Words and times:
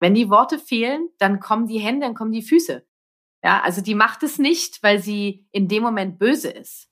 Wenn 0.00 0.14
die 0.14 0.30
Worte 0.30 0.58
fehlen, 0.58 1.08
dann 1.18 1.40
kommen 1.40 1.66
die 1.66 1.78
Hände, 1.78 2.06
dann 2.06 2.14
kommen 2.14 2.32
die 2.32 2.42
Füße. 2.42 2.86
Ja, 3.42 3.62
also 3.62 3.80
die 3.80 3.94
macht 3.94 4.22
es 4.22 4.38
nicht, 4.38 4.82
weil 4.82 4.98
sie 5.00 5.46
in 5.52 5.68
dem 5.68 5.82
Moment 5.82 6.18
böse 6.18 6.50
ist. 6.50 6.90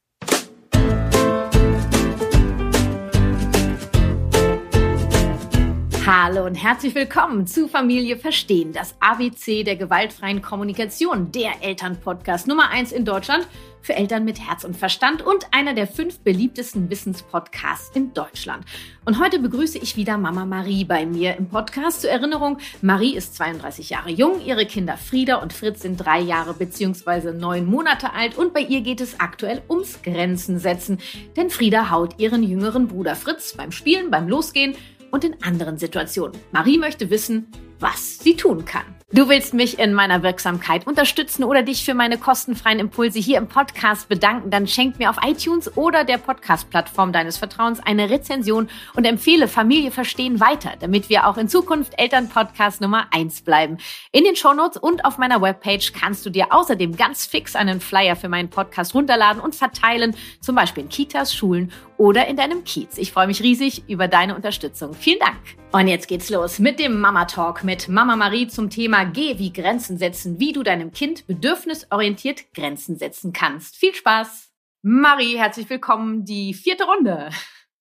Hallo 6.07 6.45
und 6.45 6.55
herzlich 6.55 6.95
willkommen 6.95 7.47
zu 7.47 7.67
Familie 7.67 8.19
Verstehen, 8.19 8.75
das 8.75 8.95
ABC 9.01 9.65
der 9.65 9.77
gewaltfreien 9.77 10.43
Kommunikation, 10.43 11.33
der 11.33 11.63
Elternpodcast 11.63 12.47
Nummer 12.47 12.69
eins 12.69 12.93
in 12.93 13.07
Deutschland 13.07 13.49
für 13.81 13.95
Eltern 13.95 14.25
mit 14.25 14.39
Herz 14.39 14.65
und 14.65 14.77
Verstand 14.77 15.23
und 15.23 15.47
einer 15.51 15.75
der 15.75 15.87
fünf 15.87 16.21
beliebtesten 16.21 16.91
Wissenspodcasts 16.91 17.95
in 17.95 18.13
Deutschland. 18.15 18.65
Und 19.05 19.23
heute 19.23 19.39
begrüße 19.39 19.79
ich 19.79 19.97
wieder 19.97 20.17
Mama 20.17 20.47
Marie 20.47 20.85
bei 20.85 21.05
mir 21.05 21.37
im 21.37 21.49
Podcast. 21.49 22.03
Zur 22.03 22.11
Erinnerung, 22.11 22.59
Marie 22.81 23.15
ist 23.15 23.37
32 23.37 23.91
Jahre 23.91 24.11
jung, 24.11 24.41
ihre 24.45 24.67
Kinder 24.67 24.97
Frieda 24.97 25.37
und 25.37 25.53
Fritz 25.53 25.83
sind 25.83 25.99
drei 25.99 26.21
Jahre 26.21 26.55
bzw. 26.55 27.33
neun 27.33 27.67
Monate 27.67 28.13
alt 28.13 28.37
und 28.37 28.55
bei 28.55 28.61
ihr 28.61 28.81
geht 28.81 29.01
es 29.01 29.21
aktuell 29.21 29.63
ums 29.69 30.03
Grenzen 30.03 30.59
setzen. 30.59 30.99
Denn 31.37 31.51
Frieda 31.51 31.91
haut 31.91 32.19
ihren 32.19 32.43
jüngeren 32.43 32.89
Bruder 32.89 33.17
Fritz 33.17 33.55
beim 33.55 33.73
Spielen, 33.73 34.11
beim 34.11 34.29
Losgehen 34.29 34.75
und 35.15 35.23
in 35.23 35.41
anderen 35.45 35.79
Situationen. 35.79 36.37
Marie 36.51 36.77
möchte 36.77 37.09
wissen, 37.09 37.47
was 37.79 38.19
sie 38.19 38.37
tun 38.37 38.65
kann. 38.65 38.83
Du 39.13 39.29
willst 39.29 39.53
mich 39.53 39.79
in 39.79 39.93
meiner 39.93 40.23
Wirksamkeit 40.23 40.87
unterstützen 40.87 41.45
oder 41.45 41.63
dich 41.63 41.85
für 41.85 41.93
meine 41.93 42.17
kostenfreien 42.17 42.79
Impulse 42.79 43.19
hier 43.19 43.37
im 43.37 43.49
Podcast 43.49 44.09
bedanken, 44.09 44.51
dann 44.51 44.67
schenk 44.67 44.99
mir 44.99 45.11
auf 45.11 45.19
iTunes 45.23 45.77
oder 45.77 46.05
der 46.05 46.17
Podcast-Plattform 46.17 47.13
deines 47.13 47.37
Vertrauens 47.37 47.81
eine 47.81 48.09
Rezension 48.09 48.71
und 48.97 49.05
empfehle 49.05 49.47
Familie 49.47 49.91
verstehen 49.91 50.41
weiter, 50.41 50.73
damit 50.81 51.11
wir 51.11 51.29
auch 51.29 51.37
in 51.37 51.51
Zukunft 51.51 51.93
Elternpodcast 51.99 52.81
Nummer 52.81 53.07
eins 53.13 53.43
bleiben. 53.43 53.77
In 54.11 54.25
den 54.25 54.37
Shownotes 54.37 54.79
und 54.79 55.05
auf 55.05 55.19
meiner 55.19 55.43
Webpage 55.43 55.93
kannst 55.93 56.25
du 56.25 56.31
dir 56.31 56.53
außerdem 56.53 56.97
ganz 56.97 57.27
fix 57.27 57.55
einen 57.55 57.81
Flyer 57.81 58.17
für 58.17 58.31
meinen 58.31 58.49
Podcast 58.49 58.95
runterladen 58.95 59.41
und 59.41 59.55
verteilen, 59.55 60.17
zum 60.41 60.57
Beispiel 60.57 60.85
in 60.85 60.89
Kitas, 60.89 61.35
Schulen 61.35 61.71
oder 61.99 62.27
in 62.27 62.37
deinem 62.37 62.65
Kiez. 62.65 62.97
Ich 62.97 63.13
freue 63.13 63.27
mich 63.27 63.43
riesig 63.43 63.85
über 63.87 64.09
deine 64.09 64.35
Unterstützung. 64.35 64.95
Vielen 64.95 65.21
Dank. 65.21 65.37
Und 65.73 65.89
jetzt 65.89 66.07
geht's 66.07 66.31
los 66.31 66.61
mit 66.61 66.79
dem 66.79 67.01
Mama 67.01 67.25
Talk 67.25 67.65
mit 67.65 67.89
Mama 67.89 68.15
Marie 68.15 68.47
zum 68.47 68.71
Thema 68.71 69.04
G 69.05 69.39
wie 69.39 69.53
Grenzen 69.53 69.99
setzen, 69.99 70.39
wie 70.41 70.53
du 70.53 70.63
deinem 70.63 70.93
Kind 70.93 71.27
bedürfnisorientiert 71.27 72.53
Grenzen 72.55 72.97
setzen 72.97 73.33
kannst. 73.33 73.77
Viel 73.77 73.95
Spaß! 73.95 74.53
Marie, 74.83 75.39
herzlich 75.39 75.69
willkommen, 75.71 76.25
die 76.25 76.53
vierte 76.53 76.85
Runde. 76.85 77.31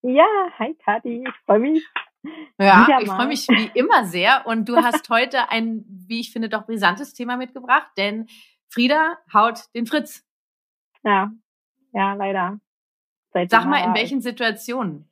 Ja, 0.01 0.25
hi 0.57 0.73
Kathi, 0.85 1.23
ich 1.27 1.35
freue 1.45 1.59
mich. 1.59 1.83
Ja, 2.57 2.87
ich 3.01 3.09
freue 3.09 3.27
mich 3.27 3.47
wie 3.49 3.69
immer 3.73 4.05
sehr. 4.05 4.45
Und 4.45 4.69
du 4.69 4.77
hast 4.83 5.09
heute 5.09 5.49
ein, 5.49 5.83
wie 5.87 6.21
ich 6.21 6.31
finde, 6.31 6.49
doch 6.49 6.65
brisantes 6.65 7.13
Thema 7.13 7.37
mitgebracht, 7.37 7.87
denn 7.97 8.27
Frieda 8.69 9.17
haut 9.33 9.65
den 9.75 9.85
Fritz. 9.85 10.25
Ja, 11.03 11.31
ja, 11.91 12.13
leider. 12.13 12.59
Seit 13.33 13.49
Sag 13.49 13.65
mal, 13.65 13.83
in 13.85 13.93
welchen 13.93 14.21
Situationen? 14.21 15.09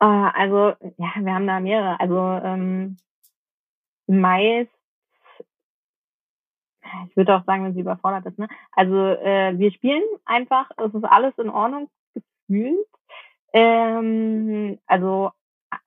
Äh, 0.00 0.06
also, 0.06 0.74
ja, 0.96 1.12
wir 1.16 1.34
haben 1.34 1.46
da 1.46 1.60
mehrere. 1.60 2.00
Also, 2.00 2.18
ähm, 2.44 2.96
meist, 4.06 4.70
ich 7.08 7.16
würde 7.16 7.36
auch 7.36 7.44
sagen, 7.44 7.64
wenn 7.64 7.74
sie 7.74 7.80
überfordert 7.80 8.26
ist, 8.26 8.38
ne? 8.38 8.48
Also 8.72 8.96
äh, 8.96 9.58
wir 9.58 9.72
spielen 9.72 10.02
einfach, 10.24 10.70
es 10.76 10.92
ist 10.94 11.04
alles 11.04 11.36
in 11.38 11.48
Ordnung 11.48 11.88
gefühlt. 12.14 12.86
Ähm, 13.52 14.78
also 14.86 15.30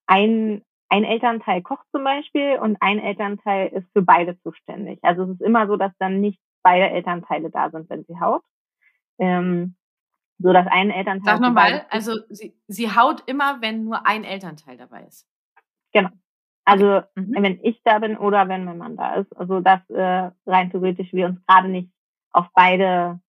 ein, 0.08 0.64
ein 0.90 1.04
Elternteil 1.04 1.62
kocht 1.62 1.86
zum 1.92 2.04
Beispiel 2.04 2.58
und 2.60 2.78
ein 2.80 3.00
Elternteil 3.00 3.68
ist 3.70 3.88
für 3.94 4.02
beide 4.02 4.40
zuständig. 4.42 5.00
Also 5.04 5.24
es 5.24 5.30
ist 5.32 5.42
immer 5.42 5.68
so, 5.68 5.76
dass 5.76 5.92
dann 6.00 6.22
nicht 6.22 6.40
beide 6.64 6.90
Elternteile 6.90 7.50
da 7.50 7.70
sind, 7.70 7.90
wenn 7.90 8.04
sie 8.06 8.20
haut. 8.20 8.44
Ähm, 9.20 9.76
so 10.40 10.52
dass 10.52 10.68
ein 10.68 10.92
Elternteil. 10.92 11.36
Sag 11.36 11.42
nochmal, 11.42 11.86
also 11.90 12.14
sie, 12.30 12.58
sie 12.68 12.90
haut 12.90 13.24
immer, 13.26 13.62
wenn 13.62 13.86
nur 13.86 14.06
ein 14.06 14.24
Elternteil 14.24 14.78
dabei 14.78 15.04
ist. 15.04 15.28
Genau. 15.94 16.10
Also 16.66 17.04
mhm. 17.16 17.36
wenn 17.38 17.60
ich 17.64 17.80
da 17.84 18.00
bin 18.00 18.18
oder 18.18 18.48
wenn 18.50 18.66
mein 18.66 18.80
Mann 18.80 18.98
da 18.98 19.16
ist. 19.16 19.36
Also 19.38 19.60
dass 19.62 19.88
äh, 19.90 20.32
rein 20.46 20.72
theoretisch 20.72 21.14
wir 21.14 21.28
uns 21.28 21.46
gerade 21.46 21.70
nicht 21.70 21.90
auf 22.32 22.48
beide, 22.54 23.20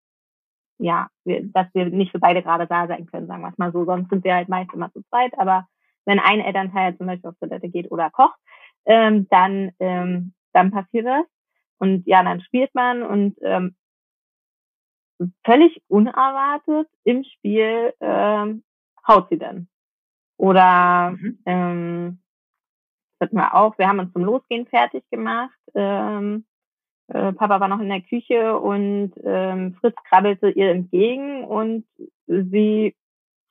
ja, 0.79 1.09
wir, 1.25 1.45
dass 1.53 1.67
wir 1.75 1.87
nicht 1.87 2.13
für 2.13 2.19
beide 2.19 2.43
gerade 2.43 2.67
da 2.67 2.87
sein 2.87 3.07
können, 3.07 3.27
sagen 3.27 3.43
wir 3.43 3.51
es 3.51 3.59
mal 3.59 3.73
so. 3.73 3.85
Sonst 3.85 4.09
sind 4.09 4.25
wir 4.25 4.35
halt 4.35 4.49
meist 4.49 4.73
immer 4.73 4.93
zu 4.93 5.03
zweit. 5.11 5.39
Aber 5.39 5.69
wenn 6.07 6.19
ein 6.19 6.41
Elternteil 6.41 6.97
zum 6.97 7.07
Beispiel 7.07 7.31
auf 7.31 7.39
Toilette 7.39 7.69
geht 7.69 7.91
oder 7.91 8.11
kocht, 8.11 8.39
ähm, 8.87 9.29
dann, 9.29 9.73
ähm, 9.81 10.33
dann 10.53 10.71
passiert 10.71 11.07
das. 11.07 11.27
Und 11.79 12.07
ja, 12.07 12.23
dann 12.23 12.41
spielt 12.41 12.75
man 12.75 13.03
und 13.03 13.37
ähm, 13.43 13.77
völlig 15.45 15.83
unerwartet 15.89 16.89
im 17.05 17.25
Spiel 17.25 17.93
ähm, 18.01 18.65
haut 19.07 19.29
sie 19.29 19.39
dann. 19.39 19.69
Oder 20.39 21.11
mhm. 21.11 21.39
ähm, 21.47 22.19
hatten 23.21 23.37
wir 23.37 23.55
auch. 23.55 23.79
Wir 23.79 23.89
haben 23.89 23.99
uns 23.99 24.13
zum 24.13 24.25
Losgehen 24.25 24.67
fertig 24.67 25.05
gemacht. 25.11 25.59
Ähm, 25.75 26.45
äh, 27.09 27.33
Papa 27.33 27.61
war 27.61 27.69
noch 27.69 27.81
in 27.81 27.89
der 27.89 28.01
Küche 28.01 28.59
und 28.59 29.13
ähm, 29.25 29.75
Fritz 29.81 29.97
krabbelte 30.09 30.51
ihr 30.51 30.71
entgegen 30.71 31.45
und 31.45 31.85
sie 32.27 32.95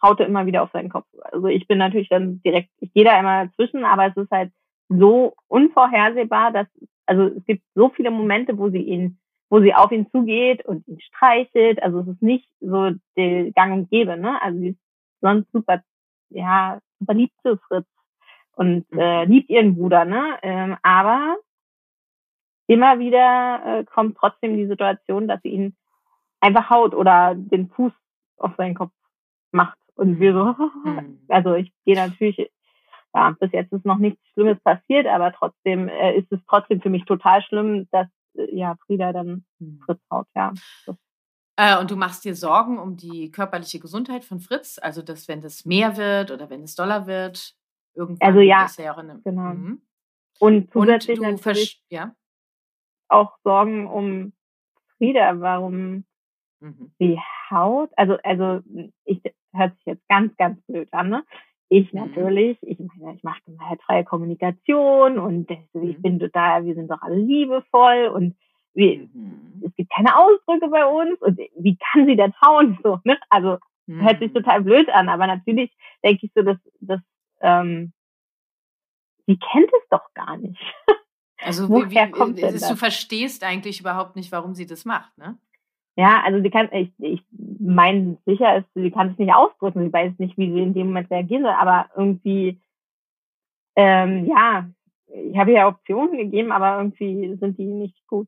haute 0.01 0.23
immer 0.23 0.45
wieder 0.45 0.63
auf 0.63 0.71
seinen 0.71 0.89
Kopf. 0.89 1.07
Also 1.31 1.47
ich 1.47 1.67
bin 1.67 1.77
natürlich 1.77 2.09
dann 2.09 2.41
direkt, 2.43 2.69
ich 2.79 2.93
gehe 2.93 3.05
da 3.05 3.19
immer 3.19 3.45
dazwischen, 3.45 3.85
aber 3.85 4.07
es 4.07 4.17
ist 4.17 4.31
halt 4.31 4.51
so 4.89 5.33
unvorhersehbar, 5.47 6.51
dass, 6.51 6.67
also 7.05 7.23
es 7.23 7.45
gibt 7.45 7.63
so 7.75 7.89
viele 7.89 8.11
Momente, 8.11 8.57
wo 8.57 8.69
sie 8.69 8.81
ihn, 8.81 9.17
wo 9.49 9.61
sie 9.61 9.73
auf 9.73 9.91
ihn 9.91 10.09
zugeht 10.11 10.65
und 10.65 10.87
ihn 10.87 10.99
streichelt. 10.99 11.81
Also 11.81 12.01
es 12.01 12.07
ist 12.07 12.21
nicht 12.21 12.49
so 12.59 12.91
der 13.15 13.51
Gang 13.51 13.73
und 13.73 13.89
Gäbe, 13.89 14.17
ne? 14.17 14.41
Also 14.41 14.59
sie 14.59 14.69
ist 14.69 14.79
sonst 15.21 15.51
super, 15.51 15.81
ja, 16.29 16.79
super 16.99 17.13
lieb 17.13 17.31
zu 17.41 17.57
Fritz 17.67 17.87
und 18.55 18.91
mhm. 18.91 18.99
äh, 18.99 19.25
liebt 19.25 19.49
ihren 19.49 19.75
Bruder, 19.75 20.05
ne? 20.05 20.37
Ähm, 20.41 20.77
aber 20.81 21.37
immer 22.67 22.99
wieder 22.99 23.61
äh, 23.65 23.85
kommt 23.85 24.17
trotzdem 24.17 24.57
die 24.57 24.67
Situation, 24.67 25.27
dass 25.27 25.41
sie 25.41 25.49
ihn 25.49 25.75
einfach 26.39 26.69
haut 26.69 26.93
oder 26.93 27.35
den 27.35 27.69
Fuß 27.69 27.93
auf 28.37 28.51
seinen 28.57 28.75
Kopf 28.75 28.91
macht. 29.51 29.77
Und 29.95 30.19
wir 30.19 30.33
so, 30.33 30.55
mhm. 30.83 31.19
also 31.29 31.53
ich 31.53 31.71
gehe 31.85 31.95
natürlich, 31.95 32.51
ja, 33.13 33.35
bis 33.39 33.51
jetzt 33.51 33.71
ist 33.71 33.85
noch 33.85 33.97
nichts 33.97 34.21
Schlimmes 34.33 34.59
passiert, 34.61 35.07
aber 35.07 35.31
trotzdem 35.31 35.87
äh, 35.87 36.17
ist 36.17 36.31
es 36.31 36.39
trotzdem 36.49 36.81
für 36.81 36.89
mich 36.89 37.05
total 37.05 37.41
schlimm, 37.43 37.87
dass 37.91 38.07
äh, 38.35 38.55
ja 38.55 38.75
Frieda 38.85 39.13
dann 39.13 39.45
mhm. 39.59 39.79
Fritz 39.85 40.01
haut, 40.11 40.27
ja. 40.35 40.53
Das 40.85 40.95
äh, 41.57 41.79
und 41.79 41.89
du 41.89 41.95
machst 41.95 42.25
dir 42.25 42.35
Sorgen 42.35 42.77
um 42.77 42.97
die 42.97 43.31
körperliche 43.31 43.79
Gesundheit 43.79 44.25
von 44.25 44.39
Fritz, 44.39 44.77
also 44.81 45.01
dass 45.01 45.29
wenn 45.29 45.41
das 45.41 45.63
mehr 45.63 45.95
wird 45.95 46.31
oder 46.31 46.49
wenn 46.49 46.63
es 46.63 46.75
doller 46.75 47.07
wird, 47.07 47.55
Irgendwann 47.95 48.27
also 48.27 48.39
ja, 48.41 48.67
eine, 48.95 49.21
genau. 49.23 49.53
Mhm. 49.53 49.81
Und 50.39 50.71
zusätzlich 50.71 51.19
und 51.19 51.31
natürlich 51.31 51.81
ja? 51.89 52.13
auch 53.07 53.37
Sorgen 53.43 53.87
um 53.87 54.33
Frieda, 54.97 55.39
warum 55.39 56.05
mhm. 56.59 56.91
die 56.99 57.19
Haut, 57.49 57.89
also 57.95 58.17
also 58.23 58.61
ich 59.05 59.21
hört 59.53 59.75
sich 59.77 59.85
jetzt 59.85 60.07
ganz 60.09 60.35
ganz 60.37 60.61
blöd 60.65 60.91
an, 60.91 61.09
ne? 61.09 61.23
Ich 61.69 61.93
mhm. 61.93 62.01
natürlich, 62.01 62.57
ich 62.61 62.77
meine, 62.97 63.15
ich 63.15 63.23
mache 63.23 63.39
halt 63.59 63.81
freie 63.83 64.03
Kommunikation 64.03 65.17
und 65.17 65.49
ich 65.49 65.59
mhm. 65.73 66.01
bin 66.01 66.19
total, 66.19 66.65
wir 66.65 66.75
sind 66.75 66.91
doch 66.91 67.01
alle 67.01 67.17
liebevoll 67.17 68.11
und 68.13 68.35
wir, 68.73 69.07
mhm. 69.13 69.63
es 69.65 69.73
gibt 69.75 69.91
keine 69.91 70.17
Ausdrücke 70.17 70.67
bei 70.67 70.85
uns 70.85 71.19
und 71.21 71.39
wie 71.57 71.77
kann 71.77 72.05
sie 72.05 72.17
denn 72.17 72.33
hauen 72.41 72.77
so, 72.83 72.99
ne? 73.03 73.17
Also 73.29 73.57
hört 73.87 74.19
sich 74.19 74.33
total 74.33 74.63
blöd 74.63 74.89
an, 74.89 75.09
aber 75.09 75.27
natürlich 75.27 75.71
denke 76.03 76.25
ich 76.25 76.31
so, 76.33 76.41
dass 76.41 76.57
das 76.79 76.99
ähm, 77.45 77.93
die 79.27 79.37
kennt 79.37 79.71
es 79.73 79.89
doch 79.89 80.13
gar 80.13 80.37
nicht. 80.37 80.61
Also 81.37 81.69
Woher 81.69 82.07
wie, 82.07 82.11
kommt 82.11 82.39
denn 82.39 82.53
das? 82.53 82.67
du 82.67 82.75
verstehst 82.75 83.43
eigentlich 83.43 83.81
überhaupt 83.81 84.15
nicht, 84.15 84.31
warum 84.31 84.55
sie 84.55 84.65
das 84.65 84.83
macht, 84.85 85.15
ne? 85.17 85.37
Ja, 85.95 86.23
also 86.23 86.41
sie 86.41 86.49
kann, 86.49 86.69
ich, 86.71 86.91
ich 86.97 87.21
meine 87.59 88.17
sicher 88.25 88.57
ist, 88.57 88.67
sie 88.73 88.89
kann 88.89 89.11
es 89.11 89.19
nicht 89.19 89.33
ausdrücken, 89.33 89.85
sie 89.85 89.93
weiß 89.93 90.13
nicht, 90.17 90.37
wie 90.37 90.51
sie 90.51 90.61
in 90.61 90.73
dem 90.73 90.87
Moment 90.87 91.11
reagiert, 91.11 91.45
aber 91.45 91.89
irgendwie, 91.95 92.59
ähm, 93.75 94.25
ja, 94.25 94.67
ich 95.07 95.37
habe 95.37 95.51
ja 95.51 95.67
Optionen 95.67 96.17
gegeben, 96.17 96.51
aber 96.51 96.77
irgendwie 96.77 97.35
sind 97.35 97.59
die 97.59 97.65
nicht 97.65 98.07
gut. 98.07 98.27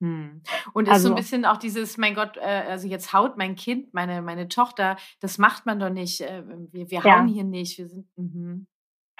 Hm. 0.00 0.42
Und 0.74 0.88
ist 0.88 0.92
also, 0.92 1.08
so 1.08 1.14
ein 1.14 1.16
bisschen 1.16 1.44
auch 1.44 1.56
dieses, 1.56 1.96
mein 1.96 2.14
Gott, 2.14 2.36
äh, 2.36 2.64
also 2.68 2.86
jetzt 2.86 3.12
haut 3.12 3.36
mein 3.36 3.56
Kind, 3.56 3.94
meine, 3.94 4.22
meine 4.22 4.48
Tochter, 4.48 4.96
das 5.20 5.38
macht 5.38 5.66
man 5.66 5.80
doch 5.80 5.90
nicht. 5.90 6.20
Äh, 6.20 6.42
wir, 6.72 6.90
wir 6.90 7.04
hauen 7.04 7.28
ja. 7.28 7.34
hier 7.34 7.44
nicht. 7.44 7.78
Wir 7.78 7.88
sind. 7.88 8.06
Mhm. 8.16 8.66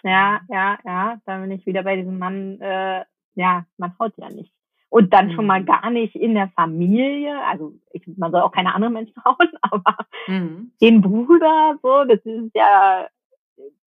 Ja, 0.02 0.40
ja, 0.48 0.78
ja, 0.84 1.20
da 1.24 1.38
bin 1.38 1.50
ich 1.50 1.64
wieder 1.66 1.82
bei 1.82 1.96
diesem 1.96 2.18
Mann, 2.18 2.60
äh, 2.60 3.04
ja, 3.34 3.64
man 3.78 3.98
haut 3.98 4.12
ja 4.18 4.28
nicht. 4.28 4.52
Und 4.88 5.12
dann 5.12 5.28
mhm. 5.28 5.32
schon 5.32 5.46
mal 5.46 5.62
mhm. 5.62 5.66
gar 5.66 5.90
nicht 5.90 6.14
in 6.14 6.34
der 6.34 6.48
Familie, 6.50 7.42
also 7.44 7.72
ich, 7.92 8.06
man 8.16 8.30
soll 8.30 8.42
auch 8.42 8.52
keine 8.52 8.74
anderen 8.74 8.94
Menschen 8.94 9.16
hauen, 9.24 9.48
aber 9.62 9.96
mhm. 10.28 10.72
den 10.80 11.00
Bruder, 11.00 11.78
so, 11.82 12.04
das 12.04 12.20
ist 12.24 12.54
ja 12.54 13.08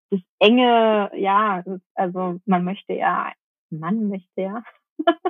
das 0.10 0.22
enge, 0.40 1.12
ja, 1.16 1.64
also 1.94 2.40
man 2.46 2.64
möchte 2.64 2.94
ja 2.94 3.32
Mann 3.70 4.10
möchte 4.10 4.42
ja, 4.42 4.64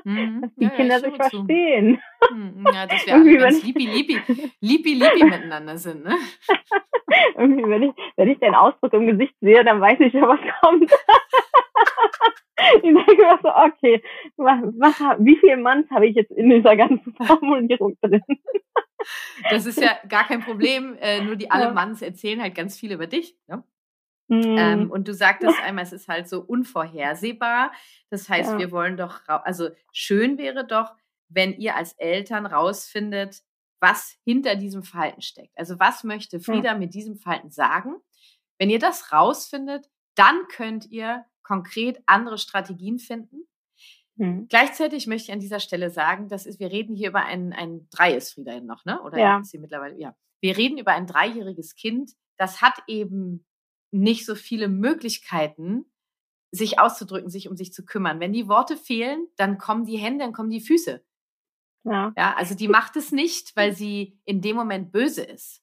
mhm. 0.03 0.41
dass 0.41 0.55
die 0.55 0.63
ja, 0.63 0.69
Kinder 0.69 0.95
ja, 0.95 0.99
sich 0.99 1.15
verstehen. 1.15 2.01
Hm, 2.29 2.65
ja, 2.73 2.87
dass 2.87 3.05
wir 3.05 3.13
alle 3.15 3.37
ganz 3.37 3.63
lipi, 3.63 3.85
lipi, 3.85 4.19
lipi, 4.61 4.93
lipi 4.93 5.23
miteinander 5.23 5.77
sind, 5.77 6.03
ne? 6.03 6.15
Irgendwie, 7.35 7.67
wenn 7.67 7.83
ich, 7.83 7.91
wenn 8.17 8.29
ich 8.29 8.39
den 8.39 8.55
Ausdruck 8.55 8.93
im 8.93 9.07
Gesicht 9.07 9.33
sehe, 9.41 9.63
dann 9.63 9.81
weiß 9.81 9.99
ich 9.99 10.13
ja, 10.13 10.27
was 10.27 10.39
kommt. 10.61 10.91
ich 12.75 12.81
denke 12.81 13.15
mir 13.15 13.39
so, 13.41 13.49
okay, 13.49 14.03
was, 14.37 14.59
was, 14.77 14.99
wie 15.19 15.35
viel 15.37 15.57
Manns 15.57 15.89
habe 15.89 16.07
ich 16.07 16.15
jetzt 16.15 16.31
in 16.31 16.49
dieser 16.49 16.75
ganzen 16.75 17.13
Formulierung 17.15 17.97
drin? 18.01 18.21
das 19.49 19.65
ist 19.65 19.81
ja 19.81 19.97
gar 20.07 20.27
kein 20.27 20.41
Problem, 20.41 20.95
äh, 20.99 21.21
nur 21.21 21.35
die 21.35 21.49
alle 21.49 21.73
Manns 21.73 22.01
erzählen 22.01 22.41
halt 22.41 22.53
ganz 22.53 22.77
viel 22.77 22.91
über 22.91 23.07
dich. 23.07 23.35
Ne? 23.47 23.63
Mhm. 24.29 24.55
Ähm, 24.57 24.91
und 24.91 25.07
du 25.07 25.13
sagtest 25.13 25.59
einmal, 25.61 25.83
es 25.83 25.91
ist 25.91 26.07
halt 26.07 26.29
so 26.29 26.41
unvorhersehbar. 26.41 27.71
Das 28.09 28.29
heißt, 28.29 28.51
ja. 28.51 28.57
wir 28.59 28.71
wollen 28.71 28.95
doch, 28.95 29.21
also 29.27 29.69
schön 29.91 30.37
wäre 30.37 30.65
doch, 30.65 30.93
wenn 31.27 31.53
ihr 31.53 31.75
als 31.75 31.93
Eltern 31.93 32.45
rausfindet, 32.45 33.41
was 33.81 34.17
hinter 34.23 34.55
diesem 34.55 34.83
Verhalten 34.83 35.21
steckt. 35.21 35.57
Also 35.57 35.79
was 35.79 36.03
möchte 36.03 36.39
Frieda 36.39 36.73
ja. 36.73 36.77
mit 36.77 36.93
diesem 36.93 37.15
Verhalten 37.15 37.49
sagen? 37.49 37.95
Wenn 38.57 38.69
ihr 38.69 38.79
das 38.79 39.11
rausfindet, 39.11 39.89
dann 40.15 40.47
könnt 40.49 40.89
ihr 40.91 41.25
konkret 41.43 42.01
andere 42.05 42.37
Strategien 42.37 42.99
finden. 42.99 43.47
Mhm. 44.17 44.47
Gleichzeitig 44.49 45.07
möchte 45.07 45.29
ich 45.29 45.33
an 45.33 45.39
dieser 45.39 45.61
Stelle 45.61 45.89
sagen, 45.89 46.27
das 46.27 46.45
ist, 46.45 46.59
wir 46.59 46.71
reden 46.71 46.95
hier 46.95 47.09
über 47.09 47.25
ein, 47.25 47.53
ein 47.53 47.87
drei 47.89 48.15
ist 48.15 48.33
Frieda 48.33 48.59
noch, 48.59 48.83
ne? 48.85 49.01
Oder 49.01 49.17
ja. 49.17 49.39
ist 49.39 49.51
sie 49.51 49.59
mittlerweile, 49.59 49.97
ja. 49.97 50.15
Wir 50.41 50.57
reden 50.57 50.77
über 50.77 50.91
ein 50.91 51.07
dreijähriges 51.07 51.75
Kind, 51.75 52.11
das 52.37 52.61
hat 52.61 52.75
eben 52.87 53.45
nicht 53.91 54.25
so 54.25 54.35
viele 54.35 54.67
Möglichkeiten, 54.67 55.85
sich 56.51 56.79
auszudrücken, 56.79 57.29
sich 57.29 57.49
um 57.49 57.55
sich 57.55 57.73
zu 57.73 57.85
kümmern. 57.85 58.19
Wenn 58.19 58.33
die 58.33 58.47
Worte 58.47 58.77
fehlen, 58.77 59.27
dann 59.35 59.57
kommen 59.57 59.85
die 59.85 59.97
Hände, 59.97 60.23
dann 60.23 60.33
kommen 60.33 60.49
die 60.49 60.61
Füße. 60.61 61.03
Ja. 61.83 62.13
ja 62.17 62.35
also 62.35 62.55
die 62.55 62.67
macht 62.67 62.95
es 62.95 63.11
nicht, 63.11 63.55
weil 63.55 63.75
sie 63.75 64.19
in 64.25 64.41
dem 64.41 64.55
Moment 64.55 64.91
böse 64.91 65.23
ist. 65.23 65.61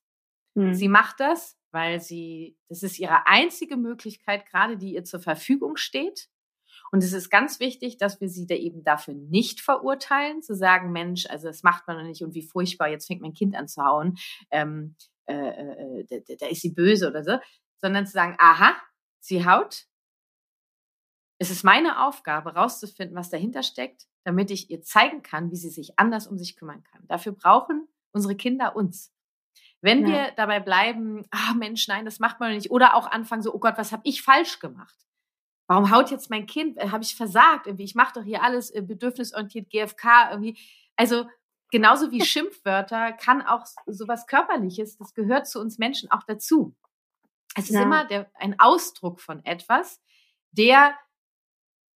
Hm. 0.57 0.75
Sie 0.75 0.89
macht 0.89 1.21
das, 1.21 1.59
weil 1.73 2.01
sie, 2.01 2.57
das 2.69 2.83
ist 2.83 2.99
ihre 2.99 3.27
einzige 3.27 3.77
Möglichkeit 3.77 4.47
gerade, 4.47 4.77
die 4.77 4.95
ihr 4.95 5.05
zur 5.05 5.21
Verfügung 5.21 5.77
steht. 5.77 6.29
Und 6.93 7.03
es 7.03 7.13
ist 7.13 7.31
ganz 7.31 7.59
wichtig, 7.59 7.99
dass 7.99 8.21
wir 8.21 8.29
sie 8.29 8.47
da 8.47 8.55
eben 8.55 8.85
dafür 8.85 9.15
nicht 9.15 9.61
verurteilen, 9.61 10.43
zu 10.43 10.55
sagen, 10.55 10.93
Mensch, 10.93 11.27
also 11.29 11.49
das 11.49 11.63
macht 11.63 11.87
man 11.87 11.99
doch 11.99 12.05
nicht 12.05 12.23
und 12.23 12.35
wie 12.35 12.43
furchtbar, 12.43 12.89
jetzt 12.89 13.07
fängt 13.07 13.23
mein 13.23 13.35
Kind 13.35 13.57
an 13.57 13.67
zu 13.67 13.83
hauen, 13.83 14.17
ähm, 14.51 14.95
äh, 15.27 15.35
äh, 15.35 16.05
da, 16.09 16.35
da 16.39 16.47
ist 16.47 16.63
sie 16.63 16.73
böse 16.73 17.09
oder 17.09 17.25
so, 17.25 17.39
sondern 17.79 18.07
zu 18.07 18.13
sagen, 18.13 18.37
aha, 18.39 18.75
sie 19.21 19.47
haut. 19.47 19.87
Es 21.39 21.51
ist 21.51 21.65
meine 21.65 22.07
Aufgabe, 22.07 22.55
rauszufinden, 22.55 23.17
was 23.17 23.31
dahinter 23.31 23.63
steckt, 23.63 24.07
damit 24.25 24.51
ich 24.51 24.71
ihr 24.71 24.83
zeigen 24.83 25.23
kann, 25.23 25.51
wie 25.51 25.57
sie 25.57 25.71
sich 25.71 25.99
anders 25.99 26.27
um 26.27 26.39
sich 26.39 26.57
kümmern 26.57 26.83
kann. 26.85 27.07
Dafür 27.07 27.33
brauchen 27.33 27.89
unsere 28.13 28.35
Kinder 28.35 28.75
uns. 28.75 29.13
Wenn 29.83 30.07
ja. 30.07 30.09
wir 30.09 30.31
dabei 30.33 30.61
bleiben, 30.61 31.25
ah 31.31 31.55
Mensch, 31.55 31.87
nein, 31.89 32.05
das 32.05 32.19
macht 32.19 32.41
man 32.41 32.53
nicht, 32.55 32.71
oder 32.71 32.95
auch 32.95 33.07
anfangen 33.07 33.43
so, 33.43 33.55
oh 33.55 33.59
Gott, 33.59 33.77
was 33.77 33.93
habe 33.93 34.03
ich 34.05 34.23
falsch 34.23 34.59
gemacht? 34.59 34.97
Warum 35.69 35.91
haut 35.91 36.11
jetzt 36.11 36.31
mein 36.31 36.47
Kind? 36.47 36.79
Äh, 36.79 36.91
habe 36.91 37.03
ich 37.03 37.17
versagt? 37.17 37.67
Irgendwie, 37.67 37.85
ich 37.85 37.95
mache 37.95 38.15
doch 38.15 38.25
hier 38.25 38.43
alles 38.43 38.71
äh, 38.71 38.83
bedürfnisorientiert, 38.83 39.69
GFK 39.71 40.31
irgendwie. 40.31 40.59
Also 40.97 41.27
genauso 41.71 42.11
wie 42.11 42.21
Schimpfwörter 42.25 43.13
kann 43.13 43.43
auch 43.43 43.67
sowas 43.87 44.27
Körperliches, 44.27 44.97
das 44.97 45.15
gehört 45.15 45.47
zu 45.47 45.61
uns 45.61 45.79
Menschen 45.79 46.11
auch 46.11 46.23
dazu. 46.23 46.75
Es 47.57 47.65
ist 47.65 47.75
ja. 47.75 47.83
immer 47.83 48.05
der, 48.05 48.31
ein 48.35 48.61
Ausdruck 48.61 49.21
von 49.21 49.45
etwas, 49.45 50.01
der 50.53 50.97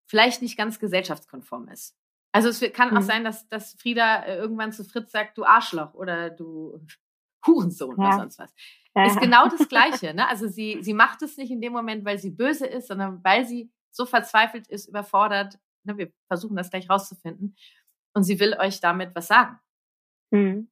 vielleicht 0.06 0.42
nicht 0.42 0.56
ganz 0.56 0.78
gesellschaftskonform 0.78 1.68
ist. 1.68 1.96
Also 2.32 2.48
es 2.48 2.60
kann 2.72 2.90
auch 2.90 3.00
mhm. 3.00 3.06
sein, 3.06 3.24
dass, 3.24 3.48
dass 3.48 3.74
Frieda 3.74 4.24
äh, 4.24 4.36
irgendwann 4.36 4.72
zu 4.72 4.84
Fritz 4.84 5.12
sagt, 5.12 5.36
du 5.36 5.44
Arschloch 5.44 5.94
oder 5.94 6.30
du 6.30 6.80
Hurensohn 7.46 7.96
ja. 7.98 8.08
oder 8.08 8.16
sonst 8.18 8.38
was. 8.38 8.52
Ja. 8.94 9.06
Ist 9.06 9.20
genau 9.20 9.48
das 9.48 9.68
Gleiche. 9.68 10.14
Ne? 10.14 10.26
Also 10.28 10.48
sie, 10.48 10.78
sie 10.82 10.94
macht 10.94 11.22
es 11.22 11.36
nicht 11.36 11.50
in 11.50 11.60
dem 11.60 11.72
Moment, 11.72 12.04
weil 12.04 12.18
sie 12.18 12.30
böse 12.30 12.66
ist, 12.66 12.88
sondern 12.88 13.22
weil 13.22 13.46
sie 13.46 13.70
so 13.90 14.06
verzweifelt 14.06 14.66
ist, 14.68 14.88
überfordert. 14.88 15.58
Ne? 15.84 15.96
Wir 15.98 16.12
versuchen 16.26 16.56
das 16.56 16.70
gleich 16.70 16.88
rauszufinden. 16.88 17.56
Und 18.14 18.24
sie 18.24 18.40
will 18.40 18.54
euch 18.54 18.80
damit 18.80 19.14
was 19.14 19.28
sagen. 19.28 19.58
Mhm. 20.30 20.70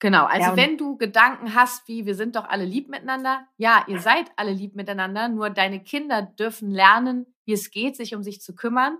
Genau, 0.00 0.24
also 0.24 0.50
ja, 0.50 0.56
wenn 0.56 0.78
du 0.78 0.96
Gedanken 0.96 1.54
hast, 1.54 1.86
wie 1.86 2.06
wir 2.06 2.14
sind 2.14 2.34
doch 2.34 2.46
alle 2.48 2.64
lieb 2.64 2.88
miteinander, 2.88 3.46
ja, 3.58 3.84
ihr 3.86 4.00
seid 4.00 4.30
alle 4.36 4.52
lieb 4.52 4.74
miteinander, 4.74 5.28
nur 5.28 5.50
deine 5.50 5.82
Kinder 5.82 6.22
dürfen 6.22 6.70
lernen, 6.70 7.26
wie 7.44 7.52
es 7.52 7.70
geht, 7.70 7.96
sich 7.96 8.14
um 8.14 8.22
sich 8.22 8.40
zu 8.40 8.54
kümmern 8.54 8.98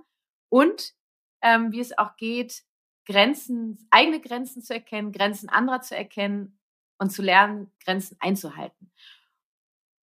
und 0.51 0.93
ähm, 1.41 1.73
wie 1.73 1.81
es 1.81 1.97
auch 1.97 2.17
geht, 2.17 2.65
Grenzen, 3.07 3.89
eigene 3.91 4.21
Grenzen 4.21 4.63
zu 4.63 4.75
erkennen, 4.75 5.11
Grenzen 5.11 5.49
anderer 5.49 5.81
zu 5.81 5.97
erkennen 5.97 6.59
und 6.99 7.11
zu 7.11 7.23
lernen, 7.23 7.73
Grenzen 7.83 8.19
einzuhalten. 8.21 8.93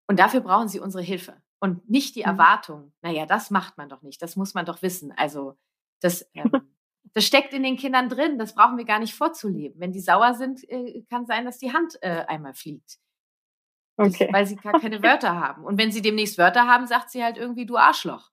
Und 0.08 0.20
dafür 0.20 0.42
brauchen 0.42 0.68
sie 0.68 0.80
unsere 0.80 1.04
Hilfe 1.04 1.40
und 1.60 1.88
nicht 1.88 2.16
die 2.16 2.22
mhm. 2.22 2.30
Erwartung, 2.30 2.92
naja, 3.04 3.28
das 3.28 3.52
macht 3.52 3.78
man 3.78 3.88
doch 3.88 4.02
nicht, 4.02 4.20
das 4.24 4.36
muss 4.36 4.56
man 4.56 4.66
doch 4.66 4.82
wissen. 4.82 5.12
Also 5.12 5.60
das 6.02 6.28
ähm, 6.34 6.52
Das 7.14 7.26
steckt 7.26 7.54
in 7.54 7.64
den 7.64 7.78
Kindern 7.78 8.10
drin. 8.10 8.38
Das 8.38 8.54
brauchen 8.56 8.78
wir 8.78 8.86
gar 8.86 9.00
nicht 9.00 9.14
vorzuleben. 9.14 9.80
Wenn 9.80 9.92
die 9.92 10.00
sauer 10.00 10.34
sind, 10.34 10.68
äh, 10.70 11.04
kann 11.10 11.26
sein, 11.26 11.46
dass 11.46 11.58
die 11.58 11.74
Hand 11.74 11.98
äh, 12.02 12.26
einmal 12.28 12.54
fliegt. 12.54 12.98
Okay. 13.98 14.30
Weil 14.32 14.46
sie 14.46 14.56
gar 14.56 14.80
keine 14.80 15.02
Wörter 15.04 15.36
haben. 15.40 15.64
Und 15.64 15.78
wenn 15.78 15.92
sie 15.92 16.02
demnächst 16.02 16.38
Wörter 16.38 16.68
haben, 16.68 16.88
sagt 16.88 17.10
sie 17.10 17.24
halt 17.24 17.38
irgendwie, 17.38 17.66
du 17.66 17.78
Arschloch. 17.78 18.32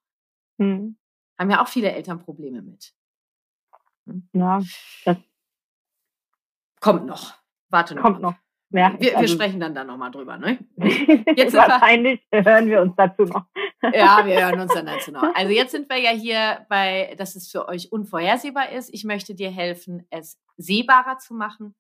Hm. 0.59 0.97
Haben 1.39 1.51
ja 1.51 1.63
auch 1.63 1.69
viele 1.69 1.91
Eltern 1.93 2.21
Probleme 2.21 2.63
mit. 2.63 2.95
Hm? 4.07 4.29
Ja, 4.33 4.63
das 5.05 5.17
kommt 6.81 7.07
noch. 7.07 7.35
Warte 7.71 7.95
noch. 7.95 8.03
Kommt 8.03 8.21
noch. 8.21 8.35
Ja, 8.71 8.93
wir, 8.99 9.01
wir 9.01 9.19
also 9.19 9.35
sprechen 9.35 9.61
dann 9.61 9.75
da 9.75 9.85
nochmal 9.85 10.11
drüber. 10.11 10.37
Ne? 10.37 10.59
Jetzt 11.37 11.55
Wahrscheinlich 11.55 12.21
wir, 12.31 12.45
hören 12.45 12.67
wir 12.67 12.83
uns 12.83 12.95
dazu 12.97 13.23
noch. 13.23 13.45
ja, 13.93 14.25
wir 14.27 14.45
hören 14.45 14.61
uns 14.61 14.75
dann 14.75 14.87
dazu 14.87 15.13
noch. 15.13 15.23
Also 15.35 15.53
jetzt 15.53 15.73
sind 15.73 15.89
wir 15.89 15.99
ja 15.99 16.11
hier 16.11 16.67
bei, 16.69 17.15
dass 17.19 17.37
es 17.37 17.51
für 17.51 17.69
euch 17.69 17.93
unvorhersehbar 17.93 18.71
ist. 18.71 18.93
Ich 18.93 19.05
möchte 19.05 19.35
dir 19.35 19.51
helfen, 19.51 20.07
es 20.11 20.41
sehbarer 20.57 21.19
zu 21.19 21.35
machen. 21.35 21.75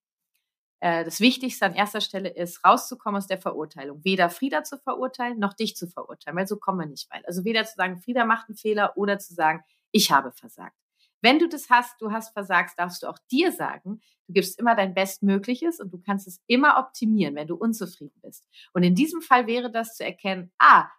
Äh, 0.81 1.05
das 1.05 1.21
Wichtigste 1.21 1.65
an 1.65 1.75
erster 1.75 2.03
Stelle 2.03 2.29
ist, 2.29 2.65
rauszukommen 2.65 3.17
aus 3.17 3.27
der 3.27 3.39
Verurteilung. 3.39 4.05
Weder 4.05 4.29
Frieda 4.29 4.65
zu 4.65 4.77
verurteilen, 4.77 5.39
noch 5.39 5.55
dich 5.55 5.77
zu 5.77 5.89
verurteilen, 5.89 6.37
weil 6.37 6.47
so 6.47 6.59
kommen 6.59 6.79
wir 6.81 6.87
nicht 6.87 7.11
weit. 7.11 7.27
Also 7.27 7.45
weder 7.45 7.65
zu 7.65 7.75
sagen, 7.75 7.97
Frieda 7.97 8.27
macht 8.27 8.49
einen 8.49 8.57
Fehler 8.57 8.93
oder 8.97 9.19
zu 9.19 9.33
sagen, 9.33 9.63
ich 9.93 10.11
habe 10.11 10.31
versagt. 10.33 10.77
Wenn 11.25 11.39
du 11.39 11.49
das 11.49 11.71
hast, 11.71 12.03
du 12.03 12.13
hast 12.13 12.35
versagt, 12.35 12.79
darfst 12.79 13.03
du 13.03 13.07
auch 13.07 13.19
dir 13.31 13.51
sagen, 13.51 14.03
du 14.27 14.35
gibst 14.35 14.59
immer 14.59 14.75
dein 14.75 14.93
Bestmögliches 14.93 15.81
und 15.81 15.91
du 15.91 15.99
kannst 15.99 16.29
es 16.29 16.43
immer 16.47 16.77
optimieren, 16.79 17.35
wenn 17.35 17.47
du 17.47 17.55
unzufrieden 17.57 18.21
bist. 18.21 18.47
Und 18.75 18.83
in 18.83 18.95
diesem 18.95 19.23
Fall 19.23 19.47
wäre 19.47 19.73
das 19.73 19.97
zu 19.97 20.05
erkennen, 20.05 20.53
ah, 20.59 20.91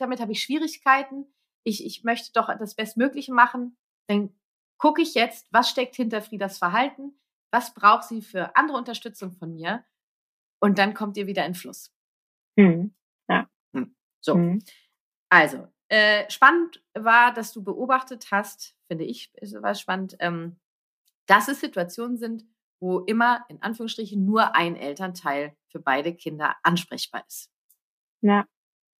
damit 0.00 0.18
habe 0.18 0.32
ich 0.32 0.42
Schwierigkeiten, 0.42 1.32
ich, 1.62 1.86
ich 1.86 2.02
möchte 2.02 2.32
doch 2.32 2.48
das 2.58 2.74
Bestmögliche 2.74 3.32
machen, 3.32 3.76
dann 4.08 4.34
gucke 4.76 5.02
ich 5.02 5.14
jetzt, 5.14 5.46
was 5.52 5.70
steckt 5.70 5.94
hinter 5.94 6.20
Friedas 6.20 6.58
Verhalten, 6.58 7.20
was 7.52 7.72
braucht 7.72 8.08
sie 8.08 8.22
für 8.22 8.56
andere 8.56 8.76
Unterstützung 8.76 9.30
von 9.30 9.54
mir 9.54 9.84
und 10.58 10.78
dann 10.78 10.94
kommt 10.94 11.16
ihr 11.16 11.28
wieder 11.28 11.46
in 11.46 11.54
Fluss. 11.54 11.94
Mhm. 12.56 12.92
Ja. 13.28 13.48
Hm. 13.72 13.94
So. 14.20 14.34
Mhm. 14.34 14.64
Also, 15.28 15.68
äh, 15.86 16.28
spannend 16.28 16.82
war, 16.94 17.32
dass 17.32 17.52
du 17.52 17.62
beobachtet 17.62 18.32
hast, 18.32 18.74
finde 18.90 19.04
ich, 19.04 19.30
war 19.60 19.76
spannend, 19.76 20.16
ähm, 20.18 20.56
dass 21.26 21.46
es 21.46 21.60
Situationen 21.60 22.16
sind, 22.16 22.44
wo 22.80 22.98
immer 22.98 23.44
in 23.48 23.62
Anführungsstrichen 23.62 24.26
nur 24.26 24.56
ein 24.56 24.74
Elternteil 24.74 25.54
für 25.68 25.78
beide 25.78 26.12
Kinder 26.12 26.56
ansprechbar 26.64 27.22
ist. 27.28 27.52
Ja. 28.20 28.46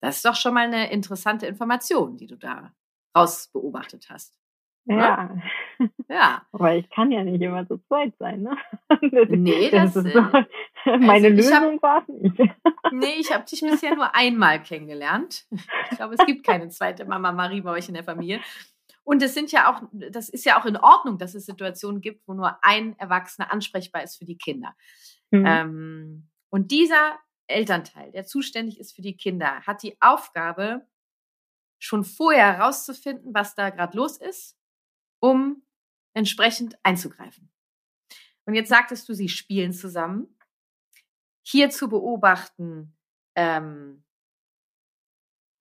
Das 0.01 0.17
ist 0.17 0.25
doch 0.25 0.37
schon 0.37 0.55
mal 0.55 0.67
eine 0.67 0.93
interessante 0.93 1.49
Information, 1.49 2.17
die 2.17 2.29
du 2.29 2.37
da 2.37 2.73
raus 3.17 3.49
beobachtet 3.53 4.09
hast. 4.11 4.39
Ja. 4.85 5.37
Ja. 6.09 6.43
Aber 6.53 6.77
ich 6.77 6.89
kann 6.91 7.11
ja 7.11 7.25
nicht 7.25 7.43
immer 7.43 7.67
zu 7.67 7.79
zweit 7.89 8.15
sein, 8.19 8.43
ne? 8.43 8.57
Nee, 9.29 9.71
das, 9.71 9.95
das 9.95 10.05
ist 10.05 10.13
so, 10.13 10.21
äh, 10.21 10.45
meine 10.99 11.29
also 11.29 11.29
Lösung 11.29 11.83
war 11.83 12.03
es 12.03 12.09
nicht. 12.09 12.39
Nee, 12.93 13.15
ich 13.19 13.35
habe 13.35 13.45
dich 13.45 13.61
bisher 13.61 13.97
nur 13.97 14.15
einmal 14.15 14.63
kennengelernt. 14.63 15.47
Ich 15.91 15.97
glaube, 15.97 16.15
es 16.17 16.25
gibt 16.27 16.47
keine 16.47 16.69
zweite 16.69 17.05
Mama 17.05 17.33
Marie 17.33 17.61
bei 17.61 17.73
euch 17.73 17.89
in 17.89 17.95
der 17.95 18.05
Familie. 18.05 18.41
Und 19.02 19.23
es 19.23 19.35
sind 19.35 19.50
ja 19.50 19.73
auch, 19.73 19.83
das 19.92 20.28
ist 20.28 20.45
ja 20.45 20.61
auch 20.61 20.66
in 20.66 20.76
Ordnung, 20.76 21.19
dass 21.19 21.35
es 21.35 21.47
Situationen 21.47 22.00
gibt, 22.00 22.26
wo 22.28 22.35
nur 22.35 22.62
ein 22.62 22.99
Erwachsener 22.99 23.52
ansprechbar 23.52 24.02
ist 24.02 24.16
für 24.16 24.25
die 24.25 24.38
Kinder. 24.38 24.75
Mhm. 25.30 25.47
Ähm, 25.47 26.28
und 26.50 26.71
dieser 26.71 27.19
Elternteil, 27.47 28.12
der 28.12 28.26
zuständig 28.26 28.78
ist 28.78 28.95
für 28.95 29.02
die 29.02 29.16
Kinder, 29.16 29.62
hat 29.62 29.83
die 29.83 29.97
Aufgabe, 30.00 30.87
schon 31.83 32.04
vorher 32.04 32.59
herauszufinden, 32.59 33.35
was 33.35 33.54
da 33.54 33.71
gerade 33.71 33.97
los 33.97 34.19
ist, 34.19 34.57
um 35.19 35.62
entsprechend 36.12 36.78
einzugreifen. 36.83 37.50
Und 38.45 38.54
jetzt 38.54 38.69
sagtest 38.69 39.09
du, 39.09 39.14
sie 39.14 39.28
spielen 39.28 39.73
zusammen. 39.73 40.37
Hier 41.42 41.71
zu 41.71 41.88
beobachten, 41.88 42.97
ähm, 43.35 44.04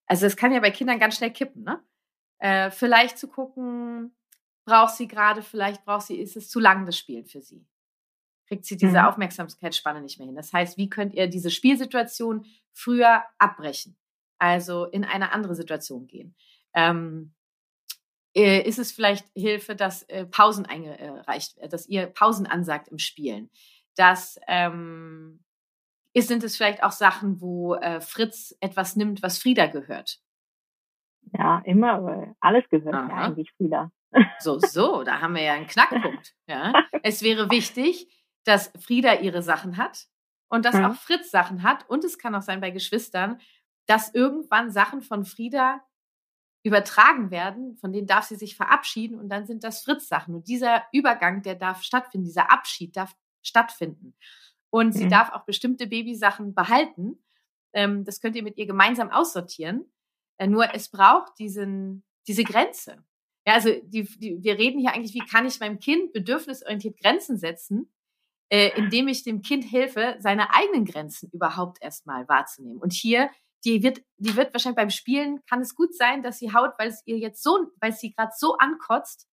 also 0.05 0.25
es 0.25 0.35
kann 0.35 0.51
ja 0.51 0.59
bei 0.59 0.71
Kindern 0.71 0.99
ganz 0.99 1.15
schnell 1.15 1.31
kippen, 1.31 1.63
ne? 1.63 1.83
Äh, 2.39 2.71
vielleicht 2.71 3.17
zu 3.17 3.27
gucken, 3.27 4.15
braucht 4.65 4.95
sie 4.95 5.07
gerade, 5.07 5.41
vielleicht 5.41 5.85
braucht 5.85 6.07
sie, 6.07 6.19
ist 6.19 6.37
es 6.37 6.49
zu 6.49 6.59
lang 6.59 6.85
das 6.85 6.97
Spielen 6.97 7.25
für 7.25 7.41
sie? 7.41 7.65
Kriegt 8.47 8.65
sie 8.65 8.77
diese 8.77 8.99
mhm. 8.99 9.05
Aufmerksamkeitsspanne 9.05 10.01
nicht 10.01 10.17
mehr 10.17 10.27
hin? 10.27 10.35
Das 10.35 10.53
heißt, 10.53 10.77
wie 10.77 10.89
könnt 10.89 11.13
ihr 11.13 11.27
diese 11.27 11.51
Spielsituation 11.51 12.45
früher 12.73 13.23
abbrechen? 13.37 13.97
Also 14.37 14.85
in 14.85 15.03
eine 15.03 15.31
andere 15.33 15.55
Situation 15.55 16.07
gehen. 16.07 16.35
Ähm, 16.73 17.33
äh, 18.35 18.61
ist 18.61 18.79
es 18.79 18.91
vielleicht 18.91 19.27
Hilfe, 19.35 19.75
dass 19.75 20.03
äh, 20.03 20.25
Pausen 20.25 20.65
eingereicht, 20.65 21.57
äh, 21.57 21.67
dass 21.67 21.87
ihr 21.87 22.07
Pausen 22.07 22.47
ansagt 22.47 22.87
im 22.87 22.99
Spielen? 22.99 23.49
Dass 23.95 24.39
ähm, 24.47 25.43
ist, 26.13 26.27
sind 26.27 26.43
es 26.43 26.55
vielleicht 26.55 26.83
auch 26.83 26.91
Sachen, 26.91 27.41
wo 27.41 27.75
äh, 27.75 28.01
Fritz 28.01 28.55
etwas 28.61 28.95
nimmt, 28.95 29.21
was 29.21 29.39
Frieda 29.39 29.67
gehört? 29.67 30.19
Ja, 31.33 31.61
immer, 31.65 32.03
weil 32.03 32.35
alles 32.39 32.67
gehört 32.69 32.95
Aha. 32.95 33.07
ja 33.07 33.15
eigentlich 33.15 33.51
Frieda. 33.57 33.91
So, 34.39 34.59
so, 34.59 35.03
da 35.03 35.21
haben 35.21 35.35
wir 35.35 35.43
ja 35.43 35.53
einen 35.53 35.67
Knackpunkt. 35.67 36.33
Ja. 36.47 36.73
Es 37.03 37.21
wäre 37.21 37.51
wichtig, 37.51 38.07
dass 38.43 38.71
Frieda 38.79 39.15
ihre 39.15 39.41
Sachen 39.41 39.77
hat 39.77 40.07
und 40.49 40.65
dass 40.65 40.75
auch 40.75 40.95
Fritz 40.95 41.29
Sachen 41.29 41.63
hat. 41.63 41.87
Und 41.87 42.03
es 42.03 42.17
kann 42.17 42.33
auch 42.35 42.41
sein 42.41 42.61
bei 42.61 42.71
Geschwistern, 42.71 43.39
dass 43.85 44.13
irgendwann 44.13 44.71
Sachen 44.71 45.01
von 45.01 45.25
Frieda 45.25 45.81
übertragen 46.63 47.31
werden, 47.31 47.77
von 47.77 47.93
denen 47.93 48.07
darf 48.07 48.25
sie 48.25 48.35
sich 48.35 48.55
verabschieden 48.55 49.17
und 49.17 49.29
dann 49.29 49.45
sind 49.45 49.63
das 49.63 49.81
Fritz-Sachen. 49.83 50.35
Und 50.35 50.47
dieser 50.47 50.83
Übergang, 50.91 51.41
der 51.41 51.55
darf 51.55 51.83
stattfinden, 51.83 52.25
dieser 52.25 52.51
Abschied 52.51 52.97
darf 52.97 53.15
stattfinden. 53.41 54.15
Und 54.69 54.93
sie 54.93 55.05
mhm. 55.05 55.09
darf 55.09 55.31
auch 55.31 55.45
bestimmte 55.45 55.87
Babysachen 55.87 56.53
behalten. 56.53 57.23
Ähm, 57.73 58.03
das 58.03 58.19
könnt 58.19 58.35
ihr 58.35 58.43
mit 58.43 58.57
ihr 58.57 58.67
gemeinsam 58.67 59.09
aussortieren. 59.09 59.91
Äh, 60.39 60.47
nur 60.47 60.73
es 60.73 60.89
braucht 60.89 61.37
diesen, 61.37 62.03
diese 62.27 62.43
Grenze. 62.43 63.03
Ja, 63.45 63.53
also 63.53 63.69
die, 63.83 64.03
die, 64.03 64.41
wir 64.41 64.57
reden 64.57 64.79
hier 64.79 64.93
eigentlich, 64.93 65.13
wie 65.13 65.25
kann 65.25 65.45
ich 65.45 65.59
meinem 65.59 65.79
Kind 65.79 66.13
bedürfnisorientiert 66.13 66.99
Grenzen 66.99 67.37
setzen, 67.37 67.91
äh, 68.51 68.71
indem 68.75 69.07
ich 69.07 69.23
dem 69.23 69.41
Kind 69.41 69.71
helfe, 69.71 70.15
seine 70.19 70.53
eigenen 70.53 70.85
Grenzen 70.85 71.29
überhaupt 71.31 71.81
erstmal 71.81 72.27
wahrzunehmen. 72.27 72.79
Und 72.79 72.93
hier 72.93 73.29
die 73.65 73.83
wird, 73.83 74.01
die 74.17 74.35
wird 74.35 74.53
wahrscheinlich 74.53 74.77
beim 74.77 74.89
Spielen, 74.89 75.43
kann 75.45 75.61
es 75.61 75.75
gut 75.75 75.93
sein, 75.93 76.23
dass 76.23 76.39
sie 76.39 76.53
haut, 76.53 76.71
weil 76.77 76.89
es 76.89 77.01
ihr 77.05 77.17
jetzt 77.17 77.43
so, 77.43 77.71
weil 77.81 77.91
sie 77.91 78.13
gerade 78.13 78.31
so 78.35 78.57
ankotzt, 78.57 79.27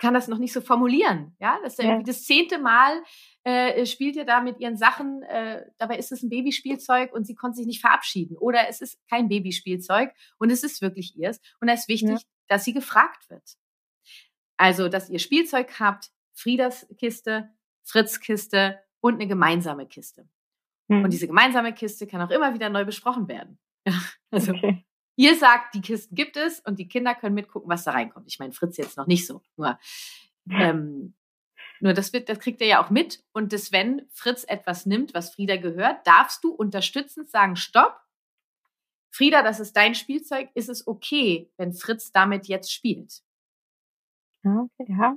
kann 0.00 0.14
das 0.14 0.28
noch 0.28 0.38
nicht 0.38 0.52
so 0.52 0.60
formulieren. 0.60 1.36
Ja, 1.40 1.58
das 1.62 1.74
ist 1.74 1.78
ja. 1.80 1.90
irgendwie 1.90 2.10
das 2.10 2.24
zehnte 2.24 2.58
Mal 2.58 3.02
äh, 3.44 3.84
spielt 3.84 4.16
ihr 4.16 4.24
da 4.24 4.40
mit 4.40 4.58
ihren 4.58 4.76
Sachen, 4.76 5.22
äh, 5.22 5.66
dabei 5.76 5.98
ist 5.98 6.10
es 6.12 6.22
ein 6.22 6.30
Babyspielzeug 6.30 7.12
und 7.12 7.26
sie 7.26 7.34
konnte 7.34 7.56
sich 7.56 7.66
nicht 7.66 7.80
verabschieden. 7.80 8.36
Oder 8.38 8.68
es 8.68 8.80
ist 8.80 8.98
kein 9.08 9.28
Babyspielzeug 9.28 10.12
und 10.38 10.50
es 10.50 10.64
ist 10.64 10.80
wirklich 10.80 11.16
ihrs. 11.16 11.40
Und 11.60 11.68
da 11.68 11.74
ist 11.74 11.88
wichtig, 11.88 12.10
ja. 12.10 12.28
dass 12.48 12.64
sie 12.64 12.72
gefragt 12.72 13.28
wird. 13.28 13.56
Also, 14.56 14.88
dass 14.88 15.10
ihr 15.10 15.18
Spielzeug 15.18 15.78
habt, 15.78 16.10
Friedas 16.32 16.86
Kiste, 16.96 17.50
Fritz 17.82 18.20
Kiste 18.20 18.80
und 19.00 19.14
eine 19.14 19.26
gemeinsame 19.26 19.86
Kiste. 19.86 20.26
Mhm. 20.88 21.04
Und 21.04 21.12
diese 21.12 21.26
gemeinsame 21.26 21.74
Kiste 21.74 22.06
kann 22.06 22.22
auch 22.22 22.30
immer 22.30 22.54
wieder 22.54 22.70
neu 22.70 22.84
besprochen 22.84 23.28
werden. 23.28 23.58
also 24.30 24.52
okay. 24.52 24.86
Ihr 25.16 25.36
sagt, 25.36 25.74
die 25.74 25.80
Kisten 25.80 26.14
gibt 26.14 26.36
es 26.36 26.60
und 26.60 26.78
die 26.78 26.88
Kinder 26.88 27.14
können 27.14 27.34
mitgucken, 27.34 27.68
was 27.68 27.84
da 27.84 27.92
reinkommt. 27.92 28.26
Ich 28.28 28.38
meine, 28.38 28.52
Fritz 28.52 28.76
jetzt 28.76 28.96
noch 28.96 29.06
nicht 29.06 29.26
so. 29.26 29.42
Nur, 29.56 29.78
ähm, 30.50 31.14
nur 31.80 31.92
das 31.92 32.12
wird, 32.12 32.28
das 32.28 32.38
kriegt 32.38 32.60
er 32.60 32.66
ja 32.66 32.84
auch 32.84 32.90
mit. 32.90 33.22
Und 33.32 33.52
das, 33.52 33.72
wenn 33.72 34.06
Fritz 34.10 34.44
etwas 34.44 34.86
nimmt, 34.86 35.14
was 35.14 35.34
Frieda 35.34 35.56
gehört, 35.56 36.06
darfst 36.06 36.42
du 36.44 36.50
unterstützend 36.50 37.28
sagen, 37.28 37.56
stopp. 37.56 38.00
Frieda, 39.10 39.42
das 39.42 39.60
ist 39.60 39.76
dein 39.76 39.94
Spielzeug. 39.94 40.50
Ist 40.54 40.68
es 40.68 40.86
okay, 40.86 41.50
wenn 41.56 41.72
Fritz 41.72 42.10
damit 42.10 42.46
jetzt 42.46 42.72
spielt? 42.72 43.22
Okay, 44.44 44.86
ja. 44.88 45.16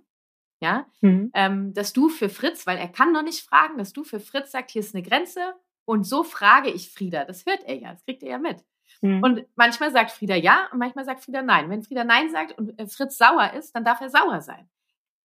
Ja, 0.59 0.87
mhm. 1.01 1.29
ähm, 1.35 1.73
dass 1.73 1.93
du 1.93 2.09
für 2.09 2.29
Fritz, 2.29 2.65
weil 2.65 2.79
er 2.79 2.87
kann 2.87 3.11
noch 3.11 3.21
nicht 3.21 3.45
fragen, 3.45 3.77
dass 3.77 3.93
du 3.93 4.03
für 4.03 4.19
Fritz 4.19 4.51
sagst, 4.51 4.71
hier 4.71 4.79
ist 4.79 4.95
eine 4.95 5.03
Grenze 5.03 5.53
und 5.85 6.03
so 6.03 6.23
frage 6.23 6.71
ich 6.71 6.91
Frieda. 6.91 7.25
Das 7.25 7.45
hört 7.45 7.63
er 7.65 7.75
ja, 7.75 7.93
das 7.93 8.03
kriegt 8.05 8.23
er 8.23 8.29
ja 8.29 8.37
mit. 8.39 8.65
Mhm. 9.01 9.23
Und 9.23 9.45
manchmal 9.55 9.91
sagt 9.91 10.11
Frieda 10.11 10.35
ja 10.35 10.67
und 10.71 10.79
manchmal 10.79 11.05
sagt 11.05 11.23
Frieda 11.23 11.41
nein. 11.41 11.69
Wenn 11.69 11.83
Frieda 11.83 12.03
nein 12.03 12.29
sagt 12.29 12.57
und 12.57 12.77
äh, 12.79 12.87
Fritz 12.87 13.17
sauer 13.17 13.53
ist, 13.53 13.73
dann 13.75 13.83
darf 13.83 14.01
er 14.01 14.09
sauer 14.09 14.41
sein. 14.41 14.69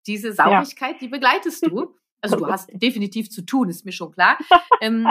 Diese 0.07 0.33
Saurigkeit, 0.33 0.95
ja. 0.95 0.99
die 1.00 1.09
begleitest 1.09 1.66
du. 1.66 1.97
Also 2.21 2.37
du 2.37 2.47
hast 2.47 2.71
definitiv 2.73 3.31
zu 3.31 3.42
tun, 3.42 3.69
ist 3.69 3.85
mir 3.85 3.92
schon 3.92 4.12
klar. 4.12 4.38
ähm, 4.81 5.09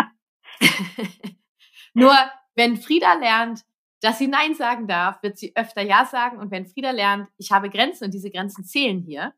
nur 1.94 2.16
wenn 2.56 2.78
Frieda 2.78 3.14
lernt, 3.16 3.66
dass 4.02 4.18
sie 4.18 4.28
Nein 4.28 4.56
sagen 4.56 4.88
darf, 4.88 5.22
wird 5.22 5.38
sie 5.38 5.56
öfter 5.56 5.82
Ja 5.82 6.06
sagen. 6.06 6.38
Und 6.38 6.52
wenn 6.52 6.66
Frieda 6.66 6.92
lernt, 6.92 7.30
ich 7.38 7.52
habe 7.52 7.70
Grenzen 7.70 8.06
und 8.06 8.14
diese 8.14 8.32
Grenzen 8.32 8.64
zählen 8.64 9.02
hier, 9.02 9.34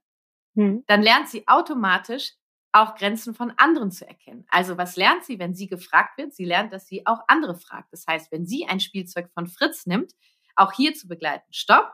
hm. 0.55 0.83
dann 0.87 1.01
lernt 1.01 1.29
sie 1.29 1.47
automatisch 1.47 2.33
auch 2.73 2.95
Grenzen 2.95 3.33
von 3.33 3.51
anderen 3.57 3.91
zu 3.91 4.07
erkennen. 4.07 4.45
Also 4.49 4.77
was 4.77 4.95
lernt 4.95 5.23
sie, 5.23 5.39
wenn 5.39 5.53
sie 5.53 5.67
gefragt 5.67 6.17
wird? 6.17 6.33
Sie 6.33 6.45
lernt, 6.45 6.73
dass 6.73 6.87
sie 6.87 7.05
auch 7.05 7.21
andere 7.27 7.55
fragt. 7.55 7.93
Das 7.93 8.05
heißt, 8.07 8.31
wenn 8.31 8.45
sie 8.45 8.65
ein 8.65 8.79
Spielzeug 8.79 9.29
von 9.33 9.47
Fritz 9.47 9.85
nimmt, 9.85 10.13
auch 10.55 10.73
hier 10.73 10.93
zu 10.93 11.07
begleiten. 11.07 11.45
Stopp, 11.51 11.93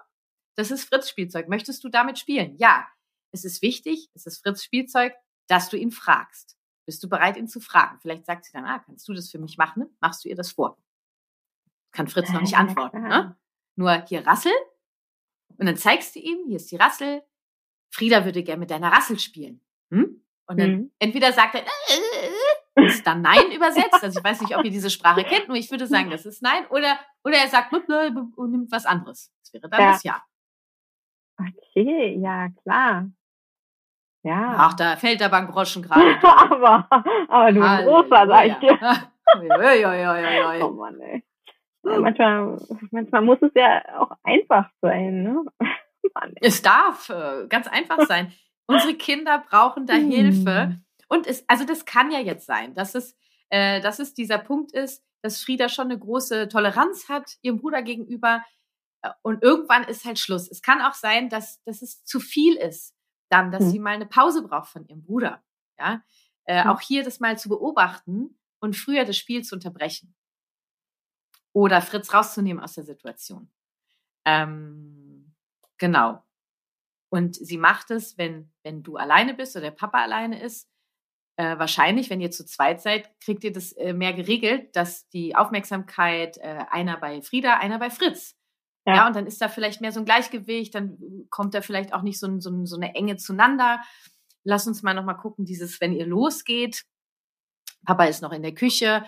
das 0.56 0.72
ist 0.72 0.86
Fritz 0.86 1.10
Spielzeug. 1.10 1.48
Möchtest 1.48 1.84
du 1.84 1.90
damit 1.90 2.18
spielen? 2.18 2.56
Ja. 2.58 2.88
Es 3.32 3.46
ist 3.46 3.62
wichtig, 3.62 4.10
es 4.16 4.26
ist 4.26 4.42
Fritz 4.42 4.64
Spielzeug, 4.64 5.14
dass 5.48 5.70
du 5.70 5.78
ihn 5.78 5.92
fragst. 5.92 6.58
Bist 6.86 7.04
du 7.04 7.10
bereit, 7.10 7.38
ihn 7.38 7.48
zu 7.48 7.60
fragen? 7.60 8.00
Vielleicht 8.02 8.26
sagt 8.26 8.46
sie 8.46 8.52
dann, 8.54 8.66
ah, 8.66 8.80
kannst 8.80 9.08
du 9.08 9.14
das 9.14 9.30
für 9.30 9.38
mich 9.38 9.58
machen? 9.58 9.86
Machst 10.00 10.26
du 10.26 10.30
ihr 10.30 10.36
das 10.36 10.52
vor? 10.52 10.78
Kann 11.92 12.08
Fritz 12.08 12.32
noch 12.32 12.42
nicht 12.42 12.58
antworten. 12.58 13.04
Ne? 13.04 13.38
Nur 13.76 14.04
hier 14.08 14.26
Rassel 14.26 14.52
und 15.58 15.66
dann 15.66 15.78
zeigst 15.78 16.16
du 16.16 16.20
ihm, 16.20 16.46
hier 16.48 16.56
ist 16.56 16.72
die 16.72 16.78
Rassel, 16.78 17.22
Frieda 17.92 18.26
würde 18.26 18.44
gern 18.44 18.60
mit 18.60 18.72
deiner 18.72 18.92
Rassel 18.92 19.20
spielen. 19.20 19.62
Hm? 19.92 20.24
Und 20.50 20.60
dann 20.60 20.72
mhm. 20.72 20.91
entweder 20.98 21.32
sagt 21.32 21.53
er, 21.53 21.62
äh, 21.62 22.88
ist 22.88 23.06
dann 23.06 23.22
Nein 23.22 23.51
übersetzt. 23.56 24.03
Also 24.03 24.20
ich 24.20 24.25
weiß 24.25 24.41
nicht, 24.41 24.58
ob 24.58 24.65
ihr 24.65 24.72
diese 24.72 24.89
Sprache 24.89 25.24
kennt, 25.24 25.48
nur 25.48 25.56
ich 25.56 25.70
würde 25.70 25.86
sagen, 25.86 26.10
das 26.10 26.25
ist 26.25 26.41
Nein. 26.41 26.65
Oder, 26.72 26.98
oder 27.24 27.38
er 27.38 27.48
sagt 27.48 27.72
und 27.72 28.51
nimmt 28.51 28.72
was 28.72 28.88
anderes. 28.88 29.32
Das 29.44 29.53
wäre 29.53 29.70
dann 29.70 29.79
ja. 29.79 29.91
das 29.91 30.03
Ja. 30.03 30.24
Okay, 31.38 32.18
ja, 32.20 32.48
klar. 32.63 33.10
Ja. 34.24 34.56
Ach, 34.58 34.74
da 34.74 34.96
fällt 34.96 35.22
der 35.22 35.29
Bankgroschen 35.29 35.84
gerade. 35.84 36.18
aber, 36.24 36.88
aber 37.29 37.51
du 37.51 37.60
bist 37.62 37.86
großer, 37.86 38.27
sag 38.27 38.46
ich 38.48 38.56
dir. 38.56 38.79
oh 40.63 40.72
Mann, 40.72 41.00
ey. 41.00 41.24
Manchmal, 41.84 42.58
manchmal 42.91 43.22
muss 43.22 43.41
es 43.41 43.51
ja 43.53 43.82
auch 44.00 44.12
einfach 44.24 44.70
sein, 44.82 45.24
ne? 45.24 45.46
Mann. 46.15 46.34
Es 46.41 46.62
darf 46.63 47.10
äh, 47.10 47.48
ganz 47.48 47.68
einfach 47.68 48.01
sein. 48.08 48.34
Unsere 48.70 48.94
Kinder 48.98 49.40
brauchen 49.40 49.86
da 49.86 49.96
Hilfe. 49.96 50.62
Hm. 50.64 50.86
Und 51.08 51.28
es, 51.28 51.44
also 51.48 51.66
das 51.66 51.86
kann 51.86 52.12
ja 52.12 52.20
jetzt 52.20 52.46
sein, 52.46 52.76
dass 52.76 52.96
es, 52.96 53.16
äh, 53.50 53.82
dass 53.82 54.00
es 54.00 54.14
dieser 54.14 54.38
Punkt 54.38 54.72
ist, 54.72 55.04
dass 55.22 55.42
Frieda 55.42 55.70
schon 55.70 55.86
eine 55.86 56.00
große 56.00 56.48
Toleranz 56.48 57.10
hat 57.10 57.38
ihrem 57.42 57.58
Bruder 57.58 57.82
gegenüber. 57.82 58.44
Äh, 59.02 59.10
und 59.22 59.44
irgendwann 59.44 59.84
ist 59.84 60.06
halt 60.06 60.20
Schluss. 60.20 60.50
Es 60.50 60.62
kann 60.62 60.82
auch 60.82 60.94
sein, 60.94 61.30
dass, 61.30 61.62
dass 61.64 61.82
es 61.82 62.04
zu 62.04 62.20
viel 62.20 62.56
ist, 62.56 62.96
dann, 63.30 63.52
dass 63.52 63.64
mhm. 63.64 63.70
sie 63.70 63.80
mal 63.80 63.96
eine 63.96 64.06
Pause 64.06 64.44
braucht 64.48 64.70
von 64.70 64.86
ihrem 64.86 65.02
Bruder. 65.02 65.44
Ja, 65.80 66.04
äh, 66.46 66.64
mhm. 66.64 66.70
auch 66.70 66.82
hier 66.82 67.04
das 67.04 67.20
mal 67.20 67.38
zu 67.38 67.50
beobachten 67.50 68.38
und 68.60 68.76
früher 68.76 69.06
das 69.06 69.18
Spiel 69.18 69.44
zu 69.44 69.56
unterbrechen 69.56 70.16
oder 71.54 71.82
Fritz 71.82 72.14
rauszunehmen 72.14 72.62
aus 72.62 72.74
der 72.74 72.84
Situation. 72.84 73.50
Ähm, 74.26 74.90
Genau. 75.80 76.24
Und 77.10 77.36
sie 77.36 77.58
macht 77.58 77.92
es, 77.92 78.18
wenn, 78.18 78.51
wenn 78.63 78.84
du 78.84 78.98
alleine 78.98 79.34
bist 79.34 79.56
oder 79.56 79.66
der 79.66 79.72
Papa 79.72 80.01
alleine 80.01 80.42
ist. 80.42 80.70
Äh, 81.38 81.58
wahrscheinlich, 81.58 82.10
wenn 82.10 82.22
ihr 82.22 82.32
zu 82.32 82.46
zweit 82.46 82.82
seid, 82.82 83.10
kriegt 83.22 83.44
ihr 83.44 83.54
das 83.54 83.72
äh, 83.74 83.94
mehr 83.94 84.13
geregelt, 84.13 84.75
dass 84.75 85.08
die 85.10 85.36
Aufmerksamkeit 85.36 86.38
äh, 86.38 86.66
einer 86.70 86.98
bei 86.98 87.22
Frieda, 87.22 87.58
einer 87.58 87.80
bei 87.80 87.89
Fritz. 87.89 88.36
Ja. 88.86 88.96
ja. 88.96 89.08
und 89.08 89.16
dann 89.16 89.25
ist 89.25 89.42
da 89.42 89.48
vielleicht 89.48 89.82
mehr 89.82 89.92
so 89.92 90.00
ein 90.00 90.06
Gleichgewicht, 90.06 90.75
dann 90.75 90.98
kommt 91.30 91.54
da 91.54 91.62
vielleicht 91.62 91.94
auch 91.94 92.01
nicht 92.01 92.20
so, 92.20 92.39
so, 92.39 92.66
so 92.66 92.75
eine 92.75 92.94
Enge 92.94 93.18
zueinander. 93.18 93.82
Lass 94.44 94.68
uns 94.68 94.84
mal 94.84 94.94
nochmal 94.94 95.18
gucken, 95.18 95.46
dieses, 95.46 95.80
wenn 95.82 95.94
ihr 95.94 96.06
losgeht, 96.06 96.86
Papa 97.86 98.06
ist 98.06 98.22
noch 98.22 98.32
in 98.32 98.44
der 98.44 98.54
Küche 98.54 99.06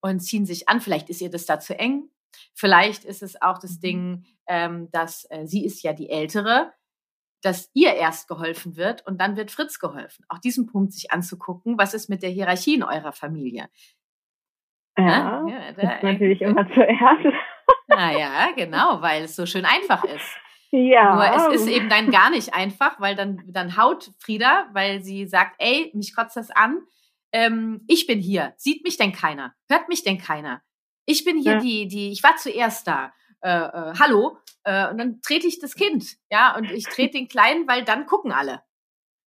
und 0.00 0.20
ziehen 0.20 0.46
sich 0.46 0.68
an, 0.68 0.80
vielleicht 0.80 1.10
ist 1.10 1.20
ihr 1.20 1.30
das 1.30 1.46
da 1.46 1.60
zu 1.60 1.78
eng. 1.78 2.08
Vielleicht 2.54 3.04
ist 3.04 3.22
es 3.22 3.40
auch 3.40 3.58
das 3.58 3.76
mhm. 3.76 3.80
Ding, 3.80 4.24
ähm, 4.46 4.90
dass 4.90 5.26
äh, 5.30 5.46
sie 5.46 5.64
ist 5.64 5.82
ja 5.82 5.92
die 5.92 6.10
Ältere, 6.10 6.72
dass 7.44 7.70
ihr 7.74 7.94
erst 7.94 8.28
geholfen 8.28 8.76
wird 8.76 9.06
und 9.06 9.20
dann 9.20 9.36
wird 9.36 9.50
Fritz 9.50 9.78
geholfen. 9.78 10.24
Auch 10.28 10.38
diesen 10.38 10.66
Punkt 10.66 10.92
sich 10.92 11.10
anzugucken, 11.10 11.78
was 11.78 11.94
ist 11.94 12.08
mit 12.08 12.22
der 12.22 12.30
Hierarchie 12.30 12.74
in 12.74 12.82
eurer 12.82 13.12
Familie? 13.12 13.68
Ja, 14.96 15.46
ja 15.46 15.72
da, 15.72 15.92
ist 15.92 16.02
natürlich 16.02 16.40
äh, 16.40 16.46
immer 16.46 16.66
zuerst. 16.72 17.36
Naja, 17.88 18.50
genau, 18.56 19.02
weil 19.02 19.24
es 19.24 19.36
so 19.36 19.46
schön 19.46 19.64
einfach 19.64 20.04
ist. 20.04 20.38
Ja. 20.70 21.14
Nur 21.14 21.46
es 21.46 21.60
ist 21.60 21.68
eben 21.68 21.88
dann 21.88 22.10
gar 22.10 22.30
nicht 22.30 22.54
einfach, 22.54 22.98
weil 23.00 23.14
dann, 23.14 23.42
dann 23.46 23.76
haut 23.76 24.10
Frieda, 24.18 24.68
weil 24.72 25.02
sie 25.02 25.26
sagt, 25.26 25.54
ey, 25.58 25.92
mich 25.94 26.16
kotzt 26.16 26.36
das 26.36 26.50
an. 26.50 26.80
Ähm, 27.32 27.84
ich 27.86 28.06
bin 28.06 28.20
hier. 28.20 28.54
Sieht 28.56 28.82
mich 28.84 28.96
denn 28.96 29.12
keiner? 29.12 29.54
Hört 29.68 29.88
mich 29.88 30.02
denn 30.02 30.18
keiner? 30.18 30.62
Ich 31.06 31.24
bin 31.24 31.36
hier 31.36 31.54
ja. 31.54 31.58
die, 31.60 31.86
die, 31.86 32.10
ich 32.10 32.22
war 32.22 32.36
zuerst 32.36 32.88
da. 32.88 33.12
Äh, 33.44 33.48
äh, 33.48 33.94
hallo, 33.98 34.38
äh, 34.62 34.90
und 34.90 34.96
dann 34.96 35.20
trete 35.20 35.46
ich 35.46 35.58
das 35.58 35.74
Kind, 35.74 36.16
ja, 36.30 36.56
und 36.56 36.70
ich 36.70 36.84
trete 36.84 37.18
den 37.18 37.28
Kleinen, 37.28 37.68
weil 37.68 37.84
dann 37.84 38.06
gucken 38.06 38.32
alle. 38.32 38.62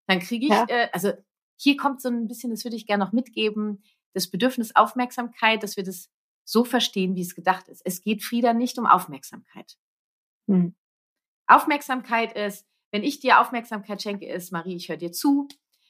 Dann 0.08 0.20
kriege 0.20 0.48
ich, 0.48 0.52
ja. 0.52 0.66
äh, 0.68 0.90
also 0.92 1.14
hier 1.56 1.78
kommt 1.78 2.02
so 2.02 2.10
ein 2.10 2.28
bisschen, 2.28 2.50
das 2.50 2.64
würde 2.64 2.76
ich 2.76 2.88
gerne 2.88 3.06
noch 3.06 3.12
mitgeben, 3.12 3.84
das 4.14 4.32
Bedürfnis 4.32 4.76
Aufmerksamkeit, 4.76 5.62
dass 5.62 5.78
wir 5.78 5.84
das 5.84 6.10
so 6.44 6.64
verstehen, 6.64 7.16
wie 7.16 7.22
es 7.22 7.36
gedacht 7.36 7.68
ist. 7.68 7.84
Es 7.86 8.02
geht 8.02 8.24
Frieda 8.24 8.54
nicht 8.54 8.80
um 8.80 8.88
Aufmerksamkeit. 8.88 9.78
Mhm. 10.48 10.76
Aufmerksamkeit 11.46 12.36
ist, 12.36 12.66
wenn 12.92 13.04
ich 13.04 13.20
dir 13.20 13.40
Aufmerksamkeit 13.40 14.02
schenke, 14.02 14.28
ist, 14.28 14.52
Marie, 14.52 14.76
ich 14.76 14.90
höre 14.90 14.98
dir 14.98 15.12
zu. 15.12 15.48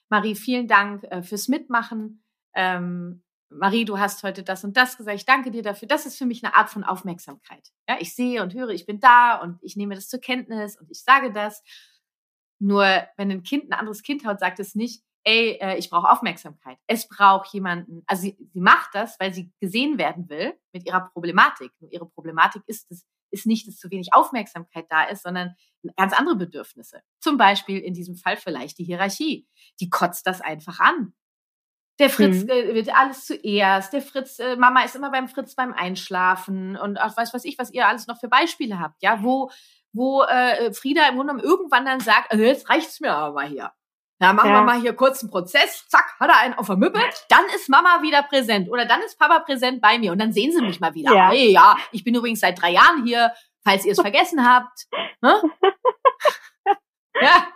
Marie, 0.09 0.35
vielen 0.35 0.67
Dank 0.67 1.03
äh, 1.05 1.21
fürs 1.21 1.47
Mitmachen. 1.47 2.23
Ähm, 2.53 3.23
Marie, 3.49 3.85
du 3.85 3.97
hast 3.97 4.23
heute 4.23 4.43
das 4.43 4.63
und 4.63 4.75
das 4.75 4.97
gesagt. 4.97 5.17
Ich 5.17 5.25
danke 5.25 5.51
dir 5.51 5.63
dafür. 5.63 5.87
Das 5.87 6.05
ist 6.05 6.17
für 6.17 6.25
mich 6.25 6.43
eine 6.43 6.55
Art 6.55 6.69
von 6.69 6.83
Aufmerksamkeit. 6.83 7.71
Ja, 7.87 7.97
ich 7.99 8.13
sehe 8.13 8.43
und 8.43 8.53
höre, 8.53 8.69
ich 8.69 8.85
bin 8.85 8.99
da 8.99 9.35
und 9.35 9.57
ich 9.61 9.75
nehme 9.77 9.95
das 9.95 10.09
zur 10.09 10.19
Kenntnis 10.19 10.77
und 10.77 10.91
ich 10.91 11.01
sage 11.03 11.31
das. 11.31 11.63
Nur 12.59 12.85
wenn 13.15 13.31
ein 13.31 13.43
Kind 13.43 13.69
ein 13.69 13.73
anderes 13.73 14.03
Kind 14.03 14.25
hat, 14.25 14.39
sagt 14.39 14.59
es 14.59 14.75
nicht, 14.75 15.03
ey, 15.23 15.57
äh, 15.61 15.77
ich 15.77 15.89
brauche 15.89 16.09
Aufmerksamkeit. 16.09 16.77
Es 16.87 17.07
braucht 17.07 17.53
jemanden. 17.53 18.03
Also 18.07 18.23
sie, 18.23 18.37
sie 18.53 18.61
macht 18.61 18.89
das, 18.93 19.19
weil 19.19 19.33
sie 19.33 19.51
gesehen 19.59 19.97
werden 19.97 20.29
will 20.29 20.53
mit 20.73 20.85
ihrer 20.85 21.09
Problematik. 21.09 21.71
Nur 21.79 21.91
ihre 21.91 22.07
Problematik 22.07 22.63
ist 22.65 22.91
es, 22.91 23.05
ist 23.29 23.45
nicht, 23.45 23.67
dass 23.67 23.77
zu 23.77 23.91
wenig 23.91 24.13
Aufmerksamkeit 24.13 24.85
da 24.89 25.03
ist, 25.03 25.23
sondern 25.23 25.55
ganz 25.95 26.13
andere 26.13 26.35
Bedürfnisse. 26.35 27.01
Zum 27.19 27.37
Beispiel 27.37 27.79
in 27.79 27.93
diesem 27.93 28.15
Fall 28.15 28.37
vielleicht 28.37 28.79
die 28.79 28.85
Hierarchie. 28.85 29.47
Die 29.79 29.89
kotzt 29.89 30.25
das 30.27 30.41
einfach 30.41 30.79
an. 30.79 31.13
Der 31.99 32.09
Fritz 32.09 32.43
mhm. 32.43 32.49
äh, 32.49 32.73
wird 32.75 32.95
alles 32.95 33.25
zuerst. 33.25 33.91
Der 33.91 34.01
Fritz, 34.01 34.39
äh, 34.39 34.55
Mama 34.55 34.83
ist 34.83 34.95
immer 34.95 35.11
beim 35.11 35.27
Fritz 35.27 35.55
beim 35.55 35.73
Einschlafen 35.73 36.77
und 36.77 36.97
auch 36.97 37.17
weiß 37.17 37.33
was 37.33 37.45
ich, 37.45 37.57
was 37.57 37.73
ihr 37.73 37.87
alles 37.87 38.07
noch 38.07 38.19
für 38.19 38.27
Beispiele 38.27 38.79
habt, 38.79 39.01
ja, 39.01 39.23
wo 39.23 39.49
wo 39.93 40.21
äh, 40.23 40.73
Frieda 40.73 41.07
im 41.07 41.15
Grunde 41.15 41.33
genommen 41.33 41.49
irgendwann 41.49 41.85
dann 41.85 41.99
sagt, 41.99 42.31
also 42.31 42.43
jetzt 42.43 42.69
reicht's 42.69 42.99
mir 42.99 43.13
aber 43.13 43.33
mal 43.33 43.47
hier. 43.47 43.71
Da 44.19 44.33
machen 44.33 44.49
ja. 44.49 44.55
wir 44.55 44.63
mal 44.63 44.81
hier 44.81 44.93
kurz 44.93 45.21
einen 45.21 45.29
Prozess, 45.29 45.87
zack, 45.89 46.15
hat 46.19 46.29
er 46.29 46.39
einen 46.39 46.55
auf 46.55 46.67
der 46.67 46.75
Müppe, 46.75 46.99
dann 47.29 47.45
ist 47.55 47.69
Mama 47.69 48.01
wieder 48.01 48.23
präsent 48.23 48.69
oder 48.69 48.85
dann 48.85 49.01
ist 49.01 49.19
Papa 49.19 49.39
präsent 49.39 49.79
bei 49.79 49.99
mir 49.99 50.11
und 50.11 50.19
dann 50.19 50.33
sehen 50.33 50.51
sie 50.51 50.61
mich 50.61 50.79
mal 50.79 50.95
wieder. 50.95 51.13
Ja, 51.13 51.29
hey, 51.29 51.51
ja 51.51 51.77
ich 51.91 52.03
bin 52.03 52.15
übrigens 52.15 52.39
seit 52.39 52.59
drei 52.59 52.71
Jahren 52.71 53.05
hier, 53.05 53.31
falls 53.63 53.85
ihr 53.85 53.91
es 53.91 54.01
vergessen 54.01 54.43
habt. 54.43 54.87
Ne? 55.21 55.39
ja. 57.21 57.47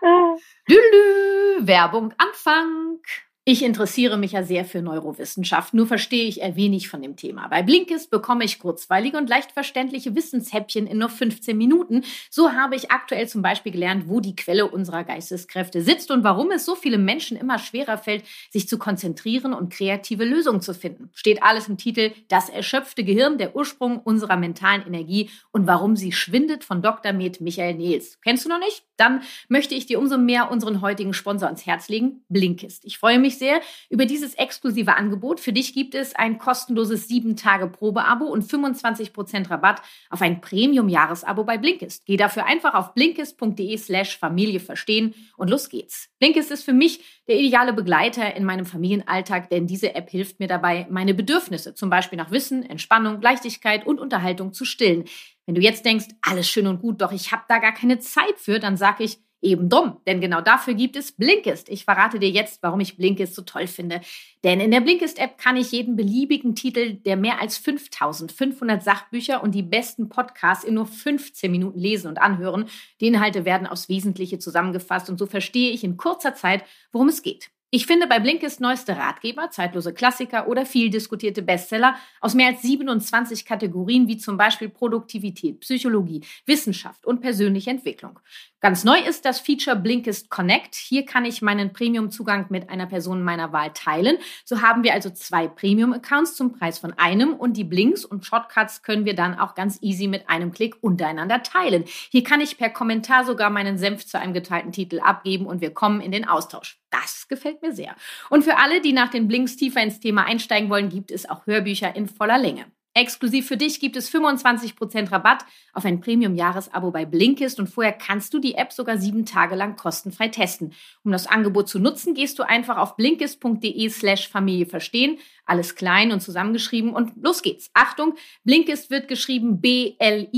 Lülü, 0.67 1.65
Werbung 1.65 2.13
Anfang. 2.17 2.99
Ich 3.43 3.63
interessiere 3.63 4.19
mich 4.19 4.33
ja 4.33 4.43
sehr 4.43 4.65
für 4.65 4.83
Neurowissenschaft, 4.83 5.73
nur 5.73 5.87
verstehe 5.87 6.25
ich 6.25 6.41
eher 6.41 6.55
wenig 6.55 6.89
von 6.89 7.01
dem 7.01 7.15
Thema. 7.15 7.47
Bei 7.47 7.63
Blinkist 7.63 8.11
bekomme 8.11 8.43
ich 8.43 8.59
kurzweilige 8.59 9.17
und 9.17 9.27
leicht 9.29 9.51
verständliche 9.51 10.15
Wissenshäppchen 10.15 10.85
in 10.85 10.99
nur 10.99 11.09
15 11.09 11.57
Minuten. 11.57 12.03
So 12.29 12.51
habe 12.51 12.75
ich 12.75 12.91
aktuell 12.91 13.27
zum 13.27 13.41
Beispiel 13.41 13.71
gelernt, 13.71 14.07
wo 14.07 14.19
die 14.19 14.35
Quelle 14.35 14.69
unserer 14.69 15.03
Geisteskräfte 15.03 15.81
sitzt 15.81 16.11
und 16.11 16.23
warum 16.23 16.51
es 16.51 16.65
so 16.65 16.75
viele 16.75 16.99
Menschen 16.99 17.35
immer 17.35 17.57
schwerer 17.57 17.97
fällt, 17.97 18.25
sich 18.51 18.67
zu 18.67 18.77
konzentrieren 18.77 19.55
und 19.55 19.73
kreative 19.73 20.23
Lösungen 20.23 20.61
zu 20.61 20.75
finden. 20.75 21.09
Steht 21.15 21.41
alles 21.41 21.67
im 21.67 21.77
Titel 21.77 22.11
Das 22.27 22.47
erschöpfte 22.47 23.03
Gehirn, 23.03 23.39
der 23.39 23.55
Ursprung 23.55 24.01
unserer 24.01 24.37
mentalen 24.37 24.85
Energie 24.85 25.31
und 25.51 25.65
warum 25.65 25.95
sie 25.95 26.11
schwindet 26.11 26.63
von 26.63 26.83
Dr. 26.83 27.11
Med 27.11 27.41
Michael 27.41 27.73
Nils. 27.73 28.19
Kennst 28.23 28.45
du 28.45 28.49
noch 28.49 28.59
nicht? 28.59 28.83
Dann 28.97 29.23
möchte 29.49 29.73
ich 29.73 29.87
dir 29.87 29.97
umso 29.97 30.19
mehr 30.19 30.51
unseren 30.51 30.81
heutigen 30.81 31.15
Sponsor 31.15 31.47
ans 31.47 31.65
Herz 31.65 31.89
legen, 31.89 32.23
Blinkist. 32.29 32.85
Ich 32.85 32.99
freue 32.99 33.17
mich 33.17 33.39
sehr 33.41 33.59
über 33.89 34.05
dieses 34.05 34.35
exklusive 34.35 34.95
Angebot. 34.95 35.39
Für 35.39 35.51
dich 35.51 35.73
gibt 35.73 35.95
es 35.95 36.15
ein 36.15 36.37
kostenloses 36.37 37.09
7-Tage-Probeabo 37.09 38.25
und 38.25 38.45
25% 38.45 39.49
Rabatt 39.49 39.81
auf 40.11 40.21
ein 40.21 40.41
Premium-Jahresabo 40.41 41.43
bei 41.43 41.57
Blinkist. 41.57 42.05
Geh 42.05 42.17
dafür 42.17 42.45
einfach 42.45 42.75
auf 42.75 42.93
blinkist.de 42.93 43.75
slash 43.77 44.17
Familie 44.17 44.59
verstehen 44.59 45.15
und 45.37 45.49
los 45.49 45.69
geht's. 45.69 46.09
Blinkist 46.19 46.51
ist 46.51 46.63
für 46.63 46.73
mich 46.73 47.01
der 47.27 47.39
ideale 47.39 47.73
Begleiter 47.73 48.35
in 48.35 48.45
meinem 48.45 48.67
Familienalltag, 48.67 49.49
denn 49.49 49.65
diese 49.65 49.95
App 49.95 50.11
hilft 50.11 50.39
mir 50.39 50.47
dabei, 50.47 50.85
meine 50.91 51.15
Bedürfnisse, 51.15 51.73
zum 51.73 51.89
Beispiel 51.89 52.17
nach 52.17 52.29
Wissen, 52.29 52.63
Entspannung, 52.63 53.21
Leichtigkeit 53.21 53.87
und 53.87 53.99
Unterhaltung 53.99 54.53
zu 54.53 54.65
stillen. 54.65 55.05
Wenn 55.47 55.55
du 55.55 55.61
jetzt 55.61 55.83
denkst, 55.85 56.05
alles 56.21 56.47
schön 56.47 56.67
und 56.67 56.79
gut, 56.79 57.01
doch 57.01 57.11
ich 57.11 57.31
habe 57.31 57.43
da 57.47 57.57
gar 57.57 57.73
keine 57.73 57.99
Zeit 57.99 58.37
für, 58.37 58.59
dann 58.59 58.77
sage 58.77 59.03
ich, 59.03 59.17
Eben 59.43 59.69
drum, 59.69 59.97
denn 60.05 60.21
genau 60.21 60.39
dafür 60.39 60.75
gibt 60.75 60.95
es 60.95 61.11
Blinkist. 61.11 61.67
Ich 61.69 61.85
verrate 61.85 62.19
dir 62.19 62.29
jetzt, 62.29 62.61
warum 62.61 62.79
ich 62.79 62.95
Blinkist 62.95 63.33
so 63.33 63.41
toll 63.41 63.65
finde. 63.65 64.01
Denn 64.43 64.59
in 64.59 64.69
der 64.69 64.81
Blinkist-App 64.81 65.39
kann 65.39 65.57
ich 65.57 65.71
jeden 65.71 65.95
beliebigen 65.95 66.53
Titel 66.53 66.93
der 66.93 67.17
mehr 67.17 67.41
als 67.41 67.57
5500 67.57 68.83
Sachbücher 68.83 69.41
und 69.41 69.55
die 69.55 69.63
besten 69.63 70.09
Podcasts 70.09 70.63
in 70.63 70.75
nur 70.75 70.85
15 70.85 71.49
Minuten 71.49 71.79
lesen 71.79 72.07
und 72.07 72.19
anhören. 72.19 72.65
Die 72.99 73.07
Inhalte 73.07 73.43
werden 73.43 73.65
aufs 73.65 73.89
Wesentliche 73.89 74.37
zusammengefasst 74.37 75.09
und 75.09 75.17
so 75.17 75.25
verstehe 75.25 75.71
ich 75.71 75.83
in 75.83 75.97
kurzer 75.97 76.35
Zeit, 76.35 76.63
worum 76.91 77.07
es 77.07 77.23
geht. 77.23 77.49
Ich 77.73 77.85
finde 77.85 78.05
bei 78.05 78.19
Blinkist 78.19 78.59
neueste 78.59 78.97
Ratgeber, 78.97 79.49
zeitlose 79.49 79.93
Klassiker 79.93 80.49
oder 80.49 80.65
viel 80.65 80.89
diskutierte 80.89 81.41
Bestseller 81.41 81.95
aus 82.19 82.33
mehr 82.33 82.47
als 82.47 82.63
27 82.63 83.45
Kategorien 83.45 84.09
wie 84.09 84.17
zum 84.17 84.35
Beispiel 84.35 84.67
Produktivität, 84.67 85.61
Psychologie, 85.61 86.21
Wissenschaft 86.45 87.05
und 87.05 87.21
persönliche 87.21 87.69
Entwicklung. 87.69 88.19
Ganz 88.63 88.83
neu 88.83 88.99
ist 88.99 89.25
das 89.25 89.39
Feature 89.39 89.75
Blinkist 89.75 90.29
Connect. 90.29 90.75
Hier 90.75 91.03
kann 91.03 91.25
ich 91.25 91.41
meinen 91.41 91.73
Premium-Zugang 91.73 92.45
mit 92.49 92.69
einer 92.69 92.85
Person 92.85 93.23
meiner 93.23 93.51
Wahl 93.51 93.71
teilen. 93.73 94.19
So 94.45 94.61
haben 94.61 94.83
wir 94.83 94.93
also 94.93 95.09
zwei 95.09 95.47
Premium-Accounts 95.47 96.35
zum 96.35 96.53
Preis 96.53 96.77
von 96.77 96.93
einem 96.93 97.33
und 97.33 97.57
die 97.57 97.63
Blinks 97.63 98.05
und 98.05 98.23
Shortcuts 98.23 98.83
können 98.83 99.03
wir 99.03 99.15
dann 99.15 99.33
auch 99.39 99.55
ganz 99.55 99.79
easy 99.81 100.07
mit 100.07 100.29
einem 100.29 100.51
Klick 100.51 100.75
untereinander 100.79 101.41
teilen. 101.41 101.85
Hier 102.11 102.23
kann 102.23 102.39
ich 102.39 102.59
per 102.59 102.69
Kommentar 102.69 103.25
sogar 103.25 103.49
meinen 103.49 103.79
Senf 103.79 104.05
zu 104.05 104.19
einem 104.19 104.33
geteilten 104.33 104.71
Titel 104.71 104.99
abgeben 104.99 105.47
und 105.47 105.59
wir 105.61 105.73
kommen 105.73 105.99
in 105.99 106.11
den 106.11 106.27
Austausch. 106.27 106.79
Das 106.91 107.27
gefällt 107.27 107.63
mir 107.63 107.73
sehr. 107.73 107.95
Und 108.29 108.43
für 108.43 108.57
alle, 108.57 108.79
die 108.79 108.93
nach 108.93 109.09
den 109.09 109.27
Blinks 109.27 109.55
tiefer 109.55 109.81
ins 109.81 109.99
Thema 109.99 110.25
einsteigen 110.25 110.69
wollen, 110.69 110.89
gibt 110.89 111.09
es 111.09 111.27
auch 111.27 111.47
Hörbücher 111.47 111.95
in 111.95 112.07
voller 112.07 112.37
Länge. 112.37 112.65
Exklusiv 112.93 113.47
für 113.47 113.55
dich 113.55 113.79
gibt 113.79 113.95
es 113.95 114.13
25% 114.13 115.11
Rabatt 115.11 115.45
auf 115.71 115.85
ein 115.85 116.01
Premium-Jahresabo 116.01 116.91
bei 116.91 117.05
Blinkist 117.05 117.57
und 117.57 117.67
vorher 117.67 117.93
kannst 117.93 118.33
du 118.33 118.39
die 118.39 118.55
App 118.55 118.73
sogar 118.73 118.97
sieben 118.97 119.25
Tage 119.25 119.55
lang 119.55 119.77
kostenfrei 119.77 120.27
testen. 120.27 120.73
Um 121.03 121.13
das 121.13 121.25
Angebot 121.25 121.69
zu 121.69 121.79
nutzen, 121.79 122.13
gehst 122.15 122.37
du 122.37 122.43
einfach 122.43 122.77
auf 122.77 122.97
blinkist.de 122.97 123.89
slash 123.89 124.27
Familie 124.27 124.65
verstehen, 124.65 125.19
alles 125.45 125.75
klein 125.75 126.11
und 126.11 126.19
zusammengeschrieben 126.19 126.93
und 126.93 127.13
los 127.23 127.41
geht's. 127.41 127.71
Achtung, 127.73 128.15
Blinkist 128.43 128.89
wird 128.89 129.07
geschrieben 129.07 129.61
B-L-I-N-K-I-S-T. 129.61 130.31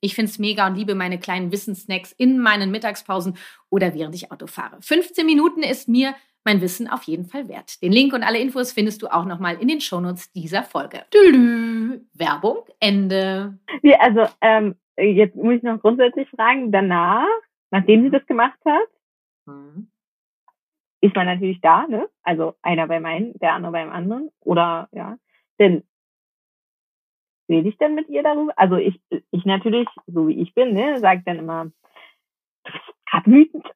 Ich 0.00 0.14
find's 0.14 0.38
mega 0.38 0.68
und 0.68 0.76
liebe 0.76 0.94
meine 0.94 1.18
kleinen 1.18 1.50
Wissensnacks 1.50 2.12
in 2.12 2.38
meinen 2.38 2.70
Mittagspausen 2.70 3.36
oder 3.68 3.94
während 3.94 4.14
ich 4.14 4.30
Auto 4.30 4.46
fahre. 4.46 4.76
15 4.80 5.26
Minuten 5.26 5.64
ist 5.64 5.88
mir 5.88 6.14
mein 6.44 6.60
Wissen 6.60 6.88
auf 6.88 7.04
jeden 7.04 7.24
Fall 7.24 7.48
wert. 7.48 7.82
Den 7.82 7.92
Link 7.92 8.12
und 8.12 8.22
alle 8.22 8.38
Infos 8.38 8.72
findest 8.72 9.02
du 9.02 9.08
auch 9.08 9.24
nochmal 9.24 9.60
in 9.60 9.68
den 9.68 9.80
Shownotes 9.80 10.32
dieser 10.32 10.62
Folge. 10.62 11.04
Tülü. 11.10 12.00
Werbung, 12.14 12.64
Ende. 12.80 13.58
Ja, 13.82 14.00
also 14.00 14.26
ähm, 14.40 14.76
jetzt 14.96 15.36
muss 15.36 15.54
ich 15.54 15.62
noch 15.62 15.80
grundsätzlich 15.80 16.28
fragen, 16.30 16.72
danach, 16.72 17.28
nachdem 17.70 18.02
sie 18.02 18.10
das 18.10 18.26
gemacht 18.26 18.58
hat, 18.64 18.88
mhm. 19.46 19.88
ist 21.00 21.14
man 21.14 21.26
natürlich 21.26 21.60
da, 21.60 21.86
ne? 21.86 22.08
Also 22.22 22.54
einer 22.62 22.86
bei 22.86 23.00
meinen, 23.00 23.38
der 23.38 23.54
andere 23.54 23.72
beim 23.72 23.90
anderen. 23.90 24.30
Oder 24.40 24.88
ja. 24.92 25.16
Denn 25.58 25.84
rede 27.48 27.68
ich 27.68 27.76
dann 27.78 27.94
mit 27.94 28.08
ihr 28.08 28.22
darüber? 28.22 28.52
Also 28.56 28.76
ich, 28.76 29.00
ich 29.30 29.44
natürlich, 29.44 29.88
so 30.06 30.28
wie 30.28 30.40
ich 30.40 30.54
bin, 30.54 30.74
ne, 30.74 30.98
sage 30.98 31.22
dann 31.24 31.38
immer, 31.38 31.64
du 32.64 32.72
bist 32.72 32.84
gerade 33.06 33.30
wütend. 33.30 33.66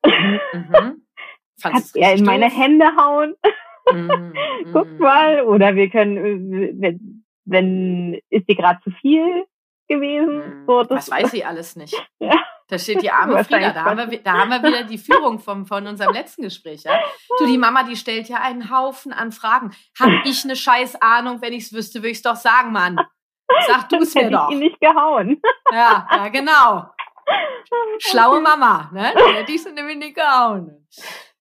Mhm. 0.53 1.03
Kannst 1.62 1.97
er 1.97 2.14
in 2.14 2.25
meine 2.25 2.51
Hände 2.51 2.87
hauen. 2.97 3.35
Mm, 3.92 4.33
Guck 4.73 4.88
mm. 4.88 4.99
mal. 4.99 5.42
Oder 5.42 5.77
wir 5.77 5.88
können, 5.88 6.81
wenn, 6.81 7.25
wenn 7.45 8.21
ist 8.31 8.49
dir 8.49 8.57
gerade 8.57 8.81
zu 8.83 8.90
viel 8.90 9.45
gewesen? 9.88 10.38
Mm. 10.38 10.66
So, 10.66 10.83
das, 10.83 11.07
das 11.07 11.11
weiß 11.11 11.31
sie 11.31 11.45
alles 11.45 11.77
nicht. 11.77 11.95
Ja. 12.19 12.35
Da 12.69 12.81
steht 12.81 13.01
die 13.01 13.12
arme 13.12 13.45
Frieda. 13.45 13.71
Da 13.71 13.85
haben, 13.85 14.11
wir, 14.11 14.21
da 14.21 14.33
haben 14.33 14.51
wir 14.51 14.61
wieder 14.61 14.83
die 14.83 14.99
Führung 14.99 15.38
vom, 15.38 15.66
von 15.66 15.87
unserem 15.87 16.12
letzten 16.12 16.42
Gespräch. 16.42 16.83
Ja? 16.83 16.99
Du, 17.38 17.47
die 17.47 17.59
Mama, 17.59 17.85
die 17.85 17.95
stellt 17.95 18.29
ja 18.29 18.40
einen 18.40 18.73
Haufen 18.73 19.12
an 19.12 19.31
Fragen. 19.31 19.71
Hab 20.01 20.11
ich 20.25 20.42
eine 20.42 20.57
scheiß 20.57 21.01
Ahnung, 21.01 21.40
wenn 21.40 21.53
ich 21.53 21.66
es 21.66 21.73
wüsste, 21.73 22.01
würde 22.01 22.09
ich 22.09 22.16
es 22.16 22.23
doch 22.23 22.35
sagen, 22.35 22.73
Mann. 22.73 22.99
Sag 23.69 23.88
du 23.88 23.99
es 23.99 24.16
mir 24.16 24.31
doch. 24.31 24.49
Ich 24.49 24.55
ihn 24.55 24.59
nicht 24.59 24.81
gehauen. 24.81 25.40
Ja, 25.71 26.09
ja, 26.11 26.29
genau. 26.29 26.90
Schlaue 27.99 28.40
Mama, 28.40 28.90
ne? 28.92 29.12
Die 29.14 29.35
hätte 29.35 29.53
ich 29.53 29.62
sie 29.62 29.73
nämlich 29.73 29.99
nicht 29.99 30.16
gehauen. 30.16 30.87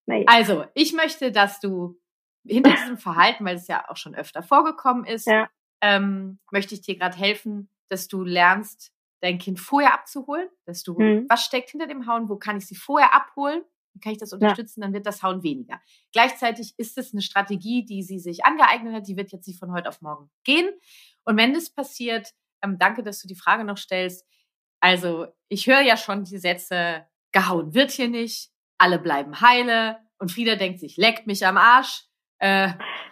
Naja. 0.05 0.25
Also, 0.27 0.65
ich 0.73 0.93
möchte, 0.93 1.31
dass 1.31 1.59
du 1.59 1.99
hinter 2.45 2.71
diesem 2.75 2.97
Verhalten, 2.97 3.45
weil 3.45 3.55
es 3.55 3.67
ja 3.67 3.89
auch 3.89 3.97
schon 3.97 4.15
öfter 4.15 4.43
vorgekommen 4.43 5.05
ist, 5.05 5.27
ja. 5.27 5.49
ähm, 5.81 6.39
möchte 6.51 6.75
ich 6.75 6.81
dir 6.81 6.97
gerade 6.97 7.17
helfen, 7.17 7.69
dass 7.89 8.07
du 8.07 8.23
lernst, 8.23 8.91
dein 9.21 9.39
Kind 9.39 9.59
vorher 9.59 9.93
abzuholen, 9.93 10.47
dass 10.65 10.83
du, 10.83 10.99
mhm. 10.99 11.25
was 11.29 11.43
steckt 11.43 11.71
hinter 11.71 11.87
dem 11.87 12.05
Hauen, 12.05 12.29
wo 12.29 12.35
kann 12.35 12.57
ich 12.57 12.67
sie 12.67 12.75
vorher 12.75 13.13
abholen, 13.13 13.63
kann 14.01 14.11
ich 14.11 14.17
das 14.17 14.33
unterstützen, 14.33 14.81
ja. 14.81 14.85
dann 14.85 14.93
wird 14.93 15.05
das 15.05 15.23
Hauen 15.23 15.41
weniger. 15.41 15.79
Gleichzeitig 16.11 16.73
ist 16.77 16.97
es 16.97 17.13
eine 17.13 17.21
Strategie, 17.21 17.85
die 17.85 18.03
sie 18.03 18.19
sich 18.19 18.45
angeeignet 18.45 18.93
hat, 18.93 19.07
die 19.07 19.17
wird 19.17 19.31
jetzt 19.31 19.47
nicht 19.47 19.59
von 19.59 19.71
heute 19.71 19.89
auf 19.89 20.01
morgen 20.01 20.29
gehen. 20.43 20.69
Und 21.23 21.37
wenn 21.37 21.53
das 21.53 21.69
passiert, 21.69 22.33
ähm, 22.61 22.77
danke, 22.77 23.03
dass 23.03 23.21
du 23.21 23.27
die 23.27 23.35
Frage 23.35 23.63
noch 23.63 23.77
stellst. 23.77 24.25
Also, 24.79 25.27
ich 25.47 25.67
höre 25.67 25.81
ja 25.81 25.97
schon 25.97 26.25
die 26.25 26.37
Sätze, 26.37 27.07
gehauen 27.31 27.73
wird 27.73 27.91
hier 27.91 28.07
nicht, 28.07 28.51
alle 28.77 28.99
bleiben 28.99 29.41
heile 29.41 29.97
und 30.19 30.31
Frieda 30.31 30.55
denkt 30.55 30.79
sich, 30.79 30.97
leckt 30.97 31.27
mich 31.27 31.45
am 31.45 31.57
Arsch. 31.57 32.03
Äh, 32.39 32.69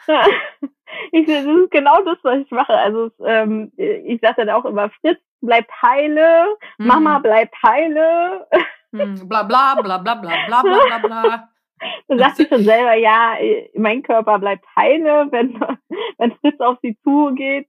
ich, 1.11 1.25
das 1.25 1.45
ist 1.45 1.71
genau 1.71 2.03
das, 2.03 2.17
was 2.23 2.39
ich 2.39 2.51
mache. 2.51 2.77
Also 2.77 3.11
ähm, 3.25 3.71
ich 3.77 4.19
sage 4.21 4.45
dann 4.45 4.49
auch 4.49 4.65
immer, 4.65 4.89
Fritz 5.01 5.19
bleibt 5.41 5.71
heile, 5.81 6.55
mhm. 6.77 6.87
Mama 6.87 7.19
bleibt 7.19 7.55
heile. 7.63 8.47
Mhm, 8.91 9.27
bla 9.27 9.43
bla 9.43 9.75
bla 9.81 9.97
bla 9.97 10.15
bla 10.15 10.35
bla 10.45 10.61
bla 10.61 10.97
bla. 10.99 11.49
Dann 12.07 12.19
sagt 12.19 12.37
sie 12.37 12.47
schon 12.47 12.63
selber, 12.63 12.93
ja, 12.93 13.35
mein 13.75 14.03
Körper 14.03 14.39
bleibt 14.39 14.65
heile, 14.75 15.27
wenn, 15.31 15.59
wenn 16.17 16.31
Fritz 16.37 16.59
auf 16.59 16.77
sie 16.81 16.97
zugeht. 17.03 17.67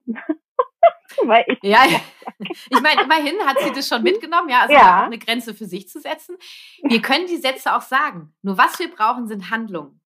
Weil 1.24 1.44
ich 1.48 1.58
ja, 1.62 1.84
ich 2.70 2.80
meine, 2.80 3.02
immerhin 3.02 3.34
hat 3.44 3.58
sie 3.60 3.72
das 3.72 3.88
schon 3.88 4.02
mitgenommen, 4.02 4.48
ja, 4.48 4.62
also 4.62 4.74
ja. 4.74 5.04
eine 5.04 5.18
Grenze 5.18 5.54
für 5.54 5.66
sich 5.66 5.88
zu 5.88 6.00
setzen. 6.00 6.36
Wir 6.82 7.00
können 7.02 7.26
die 7.26 7.36
Sätze 7.36 7.74
auch 7.74 7.82
sagen. 7.82 8.34
Nur 8.42 8.58
was 8.58 8.78
wir 8.78 8.90
brauchen, 8.90 9.26
sind 9.26 9.50
Handlungen. 9.50 10.00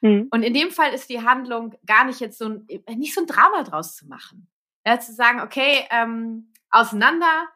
Mhm. 0.00 0.28
Und 0.30 0.42
in 0.42 0.54
dem 0.54 0.70
Fall 0.70 0.92
ist 0.92 1.10
die 1.10 1.22
Handlung 1.22 1.74
gar 1.86 2.04
nicht 2.04 2.20
jetzt 2.20 2.38
so 2.38 2.46
ein, 2.46 2.66
nicht 2.96 3.14
so 3.14 3.20
ein 3.20 3.26
Drama 3.26 3.62
draus 3.62 3.96
zu 3.96 4.06
machen. 4.06 4.48
Ja, 4.86 4.98
zu 4.98 5.12
sagen, 5.12 5.40
okay, 5.40 5.86
ähm, 5.90 6.52
auseinander, 6.70 7.48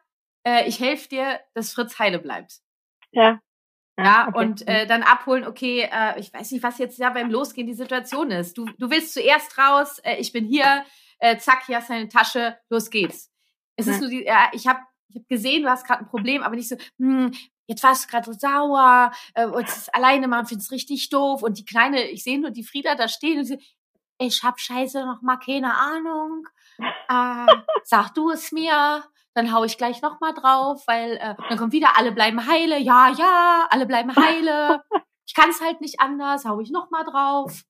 äh, 0.45 0.67
ich 0.67 0.79
helfe 0.79 1.09
dir, 1.09 1.39
dass 1.53 1.73
Fritz 1.73 1.97
heile 1.97 2.19
bleibt. 2.19 2.59
Ja. 3.11 3.39
Ja, 3.97 4.27
okay. 4.27 4.37
und 4.39 4.67
äh, 4.67 4.85
dann 4.87 5.03
abholen, 5.03 5.47
okay, 5.47 5.89
äh, 5.89 6.19
ich 6.19 6.33
weiß 6.33 6.51
nicht, 6.51 6.63
was 6.63 6.79
jetzt 6.79 6.99
ja 6.99 7.09
beim 7.11 7.31
Losgehen 7.31 7.65
die 7.65 7.73
Situation 7.73 8.29
ist. 8.29 8.57
Du, 8.57 8.65
du 8.77 8.89
willst 8.89 9.13
zuerst 9.13 9.57
raus, 9.57 9.99
äh, 9.99 10.17
ich 10.17 10.33
bin 10.33 10.45
hier, 10.45 10.83
äh, 11.19 11.37
zack, 11.37 11.65
hier 11.65 11.77
hast 11.77 11.89
du 11.89 11.93
deine 11.93 12.09
Tasche, 12.09 12.57
los 12.69 12.89
geht's. 12.89 13.31
Es 13.75 13.87
ja. 13.87 13.93
ist 13.93 14.01
so 14.01 14.07
die, 14.07 14.23
ja, 14.23 14.49
ich 14.53 14.67
habe 14.67 14.79
ich 15.09 15.17
hab 15.17 15.27
gesehen, 15.27 15.63
du 15.63 15.69
hast 15.69 15.85
gerade 15.85 16.01
ein 16.01 16.09
Problem, 16.09 16.43
aber 16.43 16.55
nicht 16.55 16.69
so, 16.69 16.77
hm, 16.97 17.31
jetzt 17.67 17.83
warst 17.83 18.05
du 18.05 18.09
gerade 18.09 18.25
so 18.25 18.37
sauer, 18.37 19.11
äh, 19.33 19.45
und 19.45 19.67
es 19.67 19.77
ist 19.77 19.95
alleine 19.95 20.27
machen, 20.27 20.47
find's 20.47 20.71
richtig 20.71 21.09
doof. 21.09 21.43
Und 21.43 21.57
die 21.57 21.65
Kleine, 21.65 22.09
ich 22.09 22.23
sehe 22.23 22.39
nur 22.39 22.51
die 22.51 22.63
Frieda 22.63 22.95
da 22.95 23.07
stehen 23.07 23.39
und 23.39 23.45
sie, 23.45 23.59
ich 24.17 24.43
hab 24.43 24.59
scheiße 24.59 25.05
noch 25.05 25.21
mal 25.21 25.37
keine 25.37 25.75
Ahnung. 25.75 26.47
Äh, 26.77 27.53
sag 27.83 28.13
du 28.13 28.31
es 28.31 28.51
mir, 28.51 29.03
dann 29.33 29.53
hau 29.53 29.63
ich 29.63 29.77
gleich 29.77 30.01
noch 30.01 30.19
mal 30.19 30.33
drauf, 30.33 30.83
weil 30.87 31.17
äh, 31.17 31.35
dann 31.49 31.57
kommt 31.57 31.73
wieder, 31.73 31.97
alle 31.97 32.11
bleiben 32.11 32.47
heile, 32.47 32.79
ja, 32.79 33.09
ja, 33.09 33.67
alle 33.69 33.85
bleiben 33.85 34.15
heile. 34.15 34.81
Ich 35.27 35.33
kann 35.33 35.49
es 35.49 35.61
halt 35.61 35.81
nicht 35.81 35.99
anders, 35.99 36.45
hau 36.45 36.59
ich 36.59 36.71
noch 36.71 36.91
mal 36.91 37.03
drauf. 37.03 37.63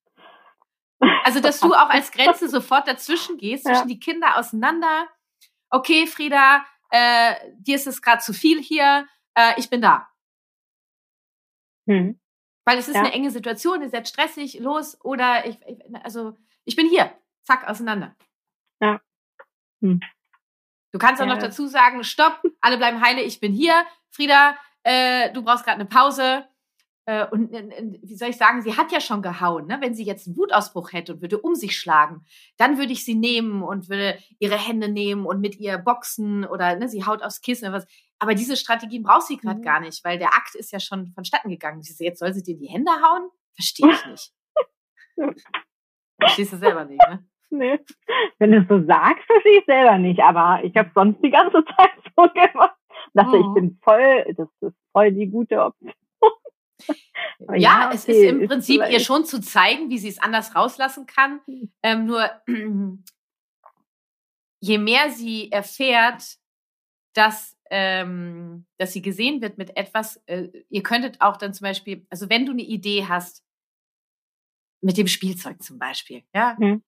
Also, 1.24 1.40
dass 1.40 1.60
du 1.60 1.74
auch 1.74 1.90
als 1.90 2.12
Grenze 2.12 2.50
sofort 2.50 2.88
dazwischen 2.88 3.38
gehst, 3.38 3.66
zwischen 3.66 3.90
ja. 3.90 3.94
die 3.94 4.00
Kinder 4.00 4.38
auseinander. 4.38 5.08
Okay, 5.70 6.08
Frieda, 6.08 6.66
äh, 6.90 7.36
dir 7.58 7.76
ist 7.76 7.88
es 7.88 8.02
gerade 8.02 8.22
zu 8.22 8.34
viel 8.34 8.62
hier, 8.62 9.08
äh, 9.34 9.54
ich 9.58 9.70
bin 9.70 9.82
da. 9.82 10.10
Hm. 11.88 12.20
Weil 12.66 12.78
es 12.78 12.88
ist 12.88 12.96
ja. 12.96 13.02
eine 13.02 13.14
enge 13.14 13.32
Situation, 13.32 13.82
ihr 13.82 13.90
seid 13.90 14.08
stressig, 14.08 14.60
los, 14.60 14.98
oder 15.04 15.46
ich, 15.46 15.60
ich, 15.68 15.78
also 16.04 16.38
ich 16.64 16.76
bin 16.76 16.88
hier, 16.88 17.12
zack, 17.44 17.68
auseinander. 17.68 18.16
Ja. 18.80 19.02
Hm. 19.82 20.00
Du 20.92 21.00
kannst 21.00 21.22
auch 21.22 21.28
ja. 21.28 21.34
noch 21.34 21.42
dazu 21.42 21.68
sagen, 21.68 22.04
stopp, 22.04 22.42
alle 22.62 22.78
bleiben 22.78 23.02
heile, 23.02 23.22
ich 23.22 23.40
bin 23.40 23.52
hier. 23.52 23.86
Frieda, 24.10 24.58
äh, 24.84 25.32
du 25.34 25.44
brauchst 25.44 25.66
gerade 25.66 25.80
eine 25.82 25.90
Pause. 25.90 26.48
Äh, 27.08 27.28
und 27.28 27.54
äh, 27.54 28.00
wie 28.02 28.16
soll 28.16 28.30
ich 28.30 28.38
sagen, 28.38 28.62
sie 28.62 28.76
hat 28.76 28.92
ja 28.92 29.00
schon 29.00 29.22
gehauen. 29.22 29.68
Ne? 29.68 29.78
Wenn 29.80 29.94
sie 29.94 30.04
jetzt 30.04 30.28
einen 30.28 30.38
Wutausbruch 30.38 30.92
hätte 30.92 31.14
und 31.14 31.22
würde 31.22 31.40
um 31.40 31.56
sich 31.56 31.78
schlagen, 31.78 32.26
dann 32.58 32.78
würde 32.78 32.94
ich 32.94 33.06
sie 33.06 33.16
nehmen 33.16 33.62
und 33.62 33.90
würde 33.90 34.18
ihre 34.40 34.58
Hände 34.58 34.90
nehmen 34.90 35.26
und 35.26 35.40
mit 35.40 35.60
ihr 35.60 35.78
boxen 35.78 36.46
oder 36.46 36.76
ne, 36.76 36.90
sie 36.90 37.06
haut 37.06 37.22
aufs 37.22 37.42
Kissen 37.42 37.68
oder 37.68 37.78
was. 37.78 37.88
Aber 38.18 38.34
diese 38.34 38.58
Strategien 38.58 39.04
braucht 39.04 39.28
sie 39.28 39.38
gerade 39.38 39.60
mhm. 39.60 39.64
gar 39.64 39.80
nicht, 39.80 40.04
weil 40.04 40.18
der 40.18 40.30
Akt 40.30 40.56
ist 40.56 40.72
ja 40.72 40.80
schon 40.80 41.12
vonstatten 41.14 41.50
gegangen. 41.50 41.82
Sie 41.82 42.04
jetzt 42.04 42.20
soll 42.20 42.34
sie 42.34 42.44
dir 42.44 42.58
die 42.58 42.68
Hände 42.68 42.92
hauen? 42.92 43.30
Verstehe 43.54 43.92
ich 43.92 44.06
nicht. 44.08 44.34
Verstehst 46.20 46.54
du 46.54 46.58
selber 46.58 46.86
nicht, 46.86 47.02
ne? 47.08 47.26
Nee. 47.52 47.80
Wenn 48.40 48.52
du 48.52 48.58
es 48.60 48.68
so 48.68 48.84
sagst, 48.86 49.24
verstehe 49.26 49.60
ich 49.60 49.66
selber 49.66 49.98
nicht. 49.98 50.20
Aber 50.20 50.64
ich 50.64 50.76
habe 50.76 50.90
sonst 50.96 51.22
die 51.24 51.30
ganze 51.30 51.64
Zeit 51.78 51.92
so 52.16 52.24
gemacht. 52.24 52.76
Dachte, 53.14 53.38
oh. 53.38 53.40
ich 53.40 53.54
bin 53.54 53.80
voll, 53.82 54.34
das 54.36 54.48
ist 54.62 54.76
voll 54.92 55.12
die 55.12 55.28
gute 55.28 55.64
Option. 55.64 55.94
Ja, 57.40 57.56
ja 57.56 57.88
okay, 57.88 57.96
es 57.96 58.06
ist 58.06 58.24
im 58.24 58.48
Prinzip 58.48 58.82
ihr 58.90 59.00
schon 59.00 59.26
zu 59.26 59.42
zeigen, 59.42 59.90
wie 59.90 59.98
sie 59.98 60.10
es 60.10 60.20
anders 60.20 60.56
rauslassen 60.56 61.06
kann. 61.06 61.42
Hm. 61.46 61.72
Ähm, 61.84 62.06
nur 62.06 62.30
je 64.62 64.78
mehr 64.78 65.12
sie 65.12 65.52
erfährt, 65.52 66.38
dass, 67.14 67.58
ähm, 67.70 68.66
dass 68.78 68.94
sie 68.94 69.02
gesehen 69.02 69.42
wird 69.42 69.58
mit 69.58 69.78
etwas, 69.78 70.22
äh, 70.26 70.50
ihr 70.70 70.84
könntet 70.84 71.22
auch 71.22 71.38
dann 71.38 71.54
zum 71.54 71.66
Beispiel, 71.66 72.06
also 72.10 72.30
wenn 72.30 72.46
du 72.46 72.52
eine 72.52 72.64
Idee 72.64 73.06
hast, 73.08 73.44
mit 74.82 74.98
dem 74.98 75.08
Spielzeug 75.08 75.64
zum 75.64 75.80
Beispiel, 75.80 76.24
ja, 76.34 76.56
mhm. 76.60 76.84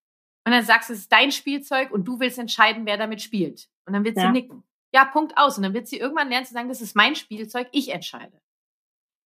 und 0.45 0.51
dann 0.51 0.63
sagst 0.63 0.89
du, 0.89 0.93
es 0.93 0.99
ist 0.99 1.11
dein 1.11 1.31
Spielzeug 1.31 1.91
und 1.91 2.05
du 2.05 2.19
willst 2.19 2.37
entscheiden, 2.37 2.85
wer 2.85 2.97
damit 2.97 3.21
spielt. 3.21 3.69
Und 3.85 3.93
dann 3.93 4.03
wird 4.03 4.17
ja. 4.17 4.23
sie 4.23 4.31
nicken. 4.31 4.63
Ja, 4.93 5.05
Punkt 5.05 5.37
aus. 5.37 5.57
Und 5.57 5.63
dann 5.63 5.73
wird 5.73 5.87
sie 5.87 5.97
irgendwann 5.97 6.29
lernen 6.29 6.45
zu 6.45 6.53
sagen, 6.53 6.69
das 6.69 6.81
ist 6.81 6.95
mein 6.95 7.15
Spielzeug, 7.15 7.67
ich 7.71 7.89
entscheide. 7.89 8.39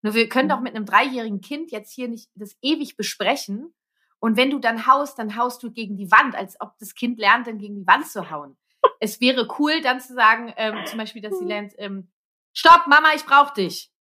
Nur 0.01 0.13
wir 0.13 0.29
können 0.29 0.47
mhm. 0.47 0.51
doch 0.51 0.59
mit 0.61 0.75
einem 0.75 0.85
dreijährigen 0.85 1.41
Kind 1.41 1.71
jetzt 1.71 1.93
hier 1.93 2.07
nicht 2.07 2.29
das 2.35 2.55
ewig 2.61 2.97
besprechen. 2.97 3.73
Und 4.19 4.37
wenn 4.37 4.49
du 4.49 4.59
dann 4.59 4.85
haust, 4.87 5.17
dann 5.19 5.35
haust 5.35 5.63
du 5.63 5.71
gegen 5.71 5.97
die 5.97 6.11
Wand, 6.11 6.35
als 6.35 6.59
ob 6.61 6.77
das 6.79 6.93
Kind 6.93 7.19
lernt, 7.19 7.47
dann 7.47 7.57
gegen 7.57 7.75
die 7.75 7.87
Wand 7.87 8.07
zu 8.07 8.29
hauen. 8.29 8.57
es 8.99 9.19
wäre 9.19 9.47
cool, 9.59 9.81
dann 9.81 9.99
zu 9.99 10.13
sagen, 10.13 10.53
ähm, 10.57 10.85
zum 10.85 10.97
Beispiel, 10.97 11.21
dass 11.21 11.37
sie 11.37 11.43
mhm. 11.43 11.49
lernt, 11.49 11.73
ähm, 11.77 12.11
Stopp, 12.53 12.87
Mama, 12.87 13.13
ich 13.15 13.25
brauch 13.25 13.51
dich. 13.51 13.91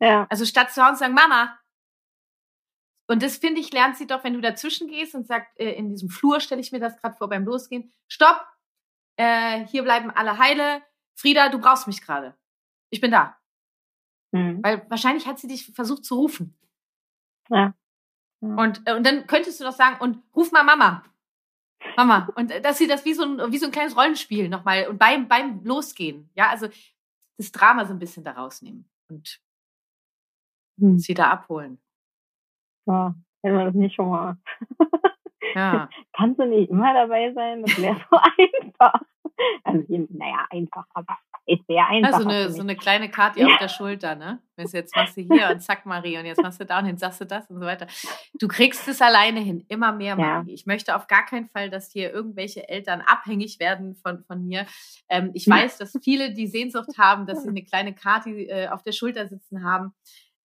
Ja. 0.00 0.26
Also 0.28 0.44
statt 0.44 0.72
zu 0.72 0.84
Hause 0.84 0.98
sagen, 0.98 1.14
Mama. 1.14 1.58
Und 3.06 3.22
das 3.22 3.36
finde 3.36 3.60
ich, 3.60 3.72
lernt 3.72 3.96
sie 3.96 4.06
doch, 4.06 4.24
wenn 4.24 4.34
du 4.34 4.40
dazwischen 4.40 4.88
gehst 4.88 5.14
und 5.14 5.26
sagst, 5.26 5.50
äh, 5.58 5.72
in 5.72 5.90
diesem 5.90 6.08
Flur 6.08 6.40
stelle 6.40 6.60
ich 6.60 6.72
mir 6.72 6.80
das 6.80 6.96
gerade 7.00 7.16
vor 7.16 7.28
beim 7.28 7.44
Losgehen, 7.44 7.92
Stopp, 8.08 8.46
äh, 9.16 9.66
hier 9.66 9.82
bleiben 9.82 10.10
alle 10.10 10.38
heile. 10.38 10.82
Frieda, 11.14 11.48
du 11.48 11.58
brauchst 11.58 11.86
mich 11.86 12.02
gerade. 12.02 12.36
Ich 12.90 13.00
bin 13.00 13.10
da. 13.10 13.38
Mhm. 14.34 14.64
Weil 14.64 14.84
wahrscheinlich 14.90 15.26
hat 15.26 15.38
sie 15.38 15.46
dich 15.46 15.72
versucht 15.74 16.04
zu 16.04 16.16
rufen. 16.16 16.58
Ja. 17.50 17.72
ja. 18.40 18.54
Und, 18.56 18.82
äh, 18.84 18.94
und 18.94 19.06
dann 19.06 19.28
könntest 19.28 19.60
du 19.60 19.64
doch 19.64 19.72
sagen, 19.72 19.96
und 20.00 20.22
ruf 20.34 20.50
mal 20.50 20.64
Mama. 20.64 21.04
Mama. 21.96 22.28
Und 22.34 22.50
äh, 22.50 22.60
dass 22.60 22.78
sie 22.78 22.88
das 22.88 23.04
wie 23.04 23.14
so 23.14 23.22
ein, 23.22 23.52
wie 23.52 23.58
so 23.58 23.66
ein 23.66 23.72
kleines 23.72 23.96
Rollenspiel 23.96 24.48
nochmal 24.48 24.88
und 24.88 24.98
beim, 24.98 25.28
beim 25.28 25.62
Losgehen, 25.64 26.30
ja, 26.34 26.50
also 26.50 26.66
das 27.38 27.52
Drama 27.52 27.84
so 27.84 27.92
ein 27.92 28.00
bisschen 28.00 28.24
da 28.24 28.32
rausnehmen 28.32 28.88
und 29.08 29.40
hm. 30.80 30.98
sie 30.98 31.14
da 31.14 31.30
abholen. 31.30 31.78
Ja, 32.86 33.14
wenn 33.42 33.54
man 33.54 33.66
das 33.66 33.74
nicht 33.74 33.94
schon 33.94 34.10
mal. 34.10 34.36
Ja. 35.54 35.88
Kannst 36.12 36.40
du 36.40 36.46
nicht 36.46 36.70
immer 36.70 36.92
dabei 36.92 37.32
sein? 37.32 37.62
Das 37.62 37.78
wäre 37.78 38.04
so 38.10 38.16
einfach. 38.38 39.00
Also, 39.64 40.06
naja, 40.10 40.46
einfach, 40.50 40.84
aber 40.94 41.18
es 41.46 41.58
wäre 41.68 41.86
einfach. 41.86 42.12
Ja, 42.12 42.20
so, 42.20 42.28
eine, 42.28 42.52
so 42.52 42.60
eine 42.62 42.76
kleine 42.76 43.10
Karte 43.10 43.44
auf 43.44 43.58
der 43.58 43.68
Schulter, 43.68 44.14
ne? 44.14 44.40
Jetzt 44.56 44.94
machst 44.94 45.16
du 45.16 45.22
hier 45.22 45.50
und 45.50 45.60
zack, 45.60 45.84
Marie, 45.84 46.16
und 46.16 46.26
jetzt 46.26 46.42
machst 46.42 46.60
du 46.60 46.64
da 46.64 46.78
und 46.78 46.86
jetzt 46.86 47.00
sagst 47.00 47.20
du 47.20 47.26
das 47.26 47.48
und 47.50 47.58
so 47.58 47.66
weiter. 47.66 47.86
Du 48.38 48.48
kriegst 48.48 48.86
es 48.88 49.02
alleine 49.02 49.40
hin, 49.40 49.64
immer 49.68 49.92
mehr, 49.92 50.16
Marie. 50.16 50.50
Ja. 50.50 50.54
Ich 50.54 50.66
möchte 50.66 50.94
auf 50.94 51.06
gar 51.06 51.24
keinen 51.24 51.48
Fall, 51.48 51.70
dass 51.70 51.90
hier 51.90 52.12
irgendwelche 52.12 52.68
Eltern 52.68 53.00
abhängig 53.00 53.58
werden 53.58 53.96
von, 53.96 54.24
von 54.24 54.46
mir. 54.46 54.66
Ähm, 55.08 55.30
ich 55.34 55.48
weiß, 55.48 55.78
dass 55.78 55.98
viele 56.02 56.32
die 56.32 56.46
Sehnsucht 56.46 56.96
haben, 56.98 57.26
dass 57.26 57.42
sie 57.42 57.48
eine 57.50 57.64
kleine 57.64 57.94
Karte 57.94 58.30
äh, 58.30 58.68
auf 58.68 58.82
der 58.82 58.92
Schulter 58.92 59.26
sitzen 59.26 59.64
haben. 59.64 59.92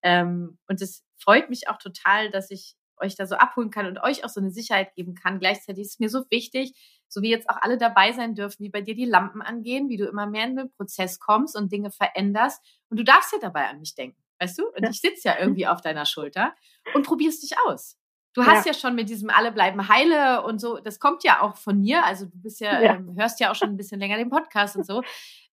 Ähm, 0.02 0.58
und 0.68 0.82
es 0.82 1.04
freut 1.22 1.50
mich 1.50 1.68
auch 1.68 1.78
total, 1.78 2.30
dass 2.30 2.50
ich 2.50 2.74
euch 3.00 3.16
da 3.16 3.26
so 3.26 3.36
abholen 3.36 3.70
kann 3.70 3.86
und 3.86 4.02
euch 4.02 4.24
auch 4.24 4.28
so 4.28 4.40
eine 4.40 4.50
Sicherheit 4.50 4.94
geben 4.94 5.14
kann. 5.14 5.40
Gleichzeitig 5.40 5.82
ist 5.82 5.92
es 5.94 5.98
mir 6.00 6.10
so 6.10 6.24
wichtig, 6.30 6.74
so 7.10 7.22
wie 7.22 7.30
jetzt 7.30 7.50
auch 7.50 7.58
alle 7.60 7.76
dabei 7.76 8.12
sein 8.12 8.34
dürfen, 8.34 8.64
wie 8.64 8.70
bei 8.70 8.80
dir 8.80 8.94
die 8.94 9.04
Lampen 9.04 9.42
angehen, 9.42 9.88
wie 9.88 9.96
du 9.96 10.06
immer 10.06 10.26
mehr 10.26 10.46
in 10.46 10.56
den 10.56 10.70
Prozess 10.70 11.18
kommst 11.18 11.56
und 11.56 11.72
Dinge 11.72 11.90
veränderst. 11.90 12.64
Und 12.88 12.98
du 12.98 13.04
darfst 13.04 13.32
ja 13.32 13.38
dabei 13.40 13.68
an 13.68 13.80
mich 13.80 13.94
denken, 13.94 14.22
weißt 14.38 14.58
du? 14.58 14.68
Und 14.68 14.88
ich 14.88 15.00
sitze 15.00 15.28
ja 15.28 15.38
irgendwie 15.38 15.66
auf 15.66 15.80
deiner 15.80 16.06
Schulter 16.06 16.54
und 16.94 17.04
probierst 17.04 17.42
dich 17.42 17.58
aus. 17.66 17.98
Du 18.32 18.46
hast 18.46 18.64
ja. 18.64 18.72
ja. 18.72 18.78
schon 18.78 18.94
mit 18.94 19.08
diesem 19.08 19.28
alle 19.28 19.50
bleiben 19.50 19.88
heile 19.88 20.44
und 20.44 20.60
so, 20.60 20.78
das 20.78 21.00
kommt 21.00 21.24
ja 21.24 21.42
auch 21.42 21.56
von 21.56 21.80
mir. 21.80 22.04
Also 22.04 22.26
du 22.26 22.40
bist 22.40 22.60
ja, 22.60 22.80
ja. 22.80 22.94
Ähm, 22.94 23.16
hörst 23.18 23.40
ja 23.40 23.50
auch 23.50 23.56
schon 23.56 23.70
ein 23.70 23.76
bisschen 23.76 23.98
länger 23.98 24.16
den 24.16 24.30
Podcast 24.30 24.76
und 24.76 24.86
so. 24.86 25.02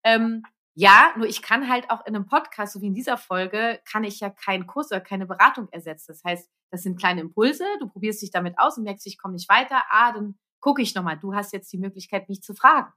Ähm, 0.03 0.43
ja, 0.75 1.11
nur 1.17 1.25
ich 1.25 1.41
kann 1.41 1.69
halt 1.69 1.89
auch 1.89 2.05
in 2.05 2.15
einem 2.15 2.27
Podcast, 2.27 2.73
so 2.73 2.81
wie 2.81 2.87
in 2.87 2.93
dieser 2.93 3.17
Folge, 3.17 3.81
kann 3.91 4.03
ich 4.03 4.19
ja 4.19 4.29
keinen 4.29 4.67
Kurs 4.67 4.91
oder 4.91 5.01
keine 5.01 5.25
Beratung 5.25 5.67
ersetzen. 5.71 6.05
Das 6.09 6.23
heißt, 6.23 6.51
das 6.69 6.83
sind 6.83 6.99
kleine 6.99 7.21
Impulse, 7.21 7.65
du 7.79 7.87
probierst 7.87 8.21
dich 8.21 8.29
damit 8.29 8.59
aus 8.59 8.77
und 8.77 8.83
merkst, 8.83 9.07
ich 9.07 9.17
komme 9.17 9.33
nicht 9.33 9.49
weiter. 9.49 9.81
Ah, 9.89 10.11
dann 10.11 10.37
gucke 10.67 10.81
ich 10.81 10.95
nochmal. 10.95 11.17
Du 11.17 11.33
hast 11.33 11.53
jetzt 11.53 11.71
die 11.71 11.77
Möglichkeit, 11.77 12.27
mich 12.27 12.43
zu 12.43 12.53
fragen. 12.53 12.91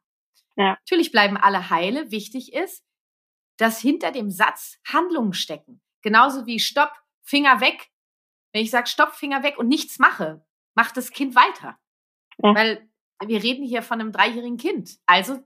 Ja. 0.56 0.70
Natürlich 0.70 1.12
bleiben 1.12 1.36
alle 1.36 1.70
heile. 1.70 2.10
Wichtig 2.10 2.52
ist, 2.52 2.84
dass 3.58 3.78
hinter 3.78 4.10
dem 4.10 4.28
Satz 4.28 4.80
Handlungen 4.92 5.34
stecken. 5.34 5.80
Genauso 6.02 6.46
wie 6.46 6.58
Stopp, 6.58 6.90
Finger 7.22 7.60
weg. 7.60 7.92
Wenn 8.52 8.62
ich 8.62 8.72
sage 8.72 8.88
Stopp, 8.88 9.12
Finger 9.12 9.44
weg 9.44 9.56
und 9.56 9.68
nichts 9.68 10.00
mache, 10.00 10.44
macht 10.74 10.96
das 10.96 11.12
Kind 11.12 11.36
weiter. 11.36 11.78
Ja. 12.42 12.56
Weil 12.56 12.90
wir 13.24 13.40
reden 13.40 13.64
hier 13.64 13.84
von 13.84 14.00
einem 14.00 14.10
dreijährigen 14.10 14.56
Kind. 14.56 14.98
Also 15.06 15.38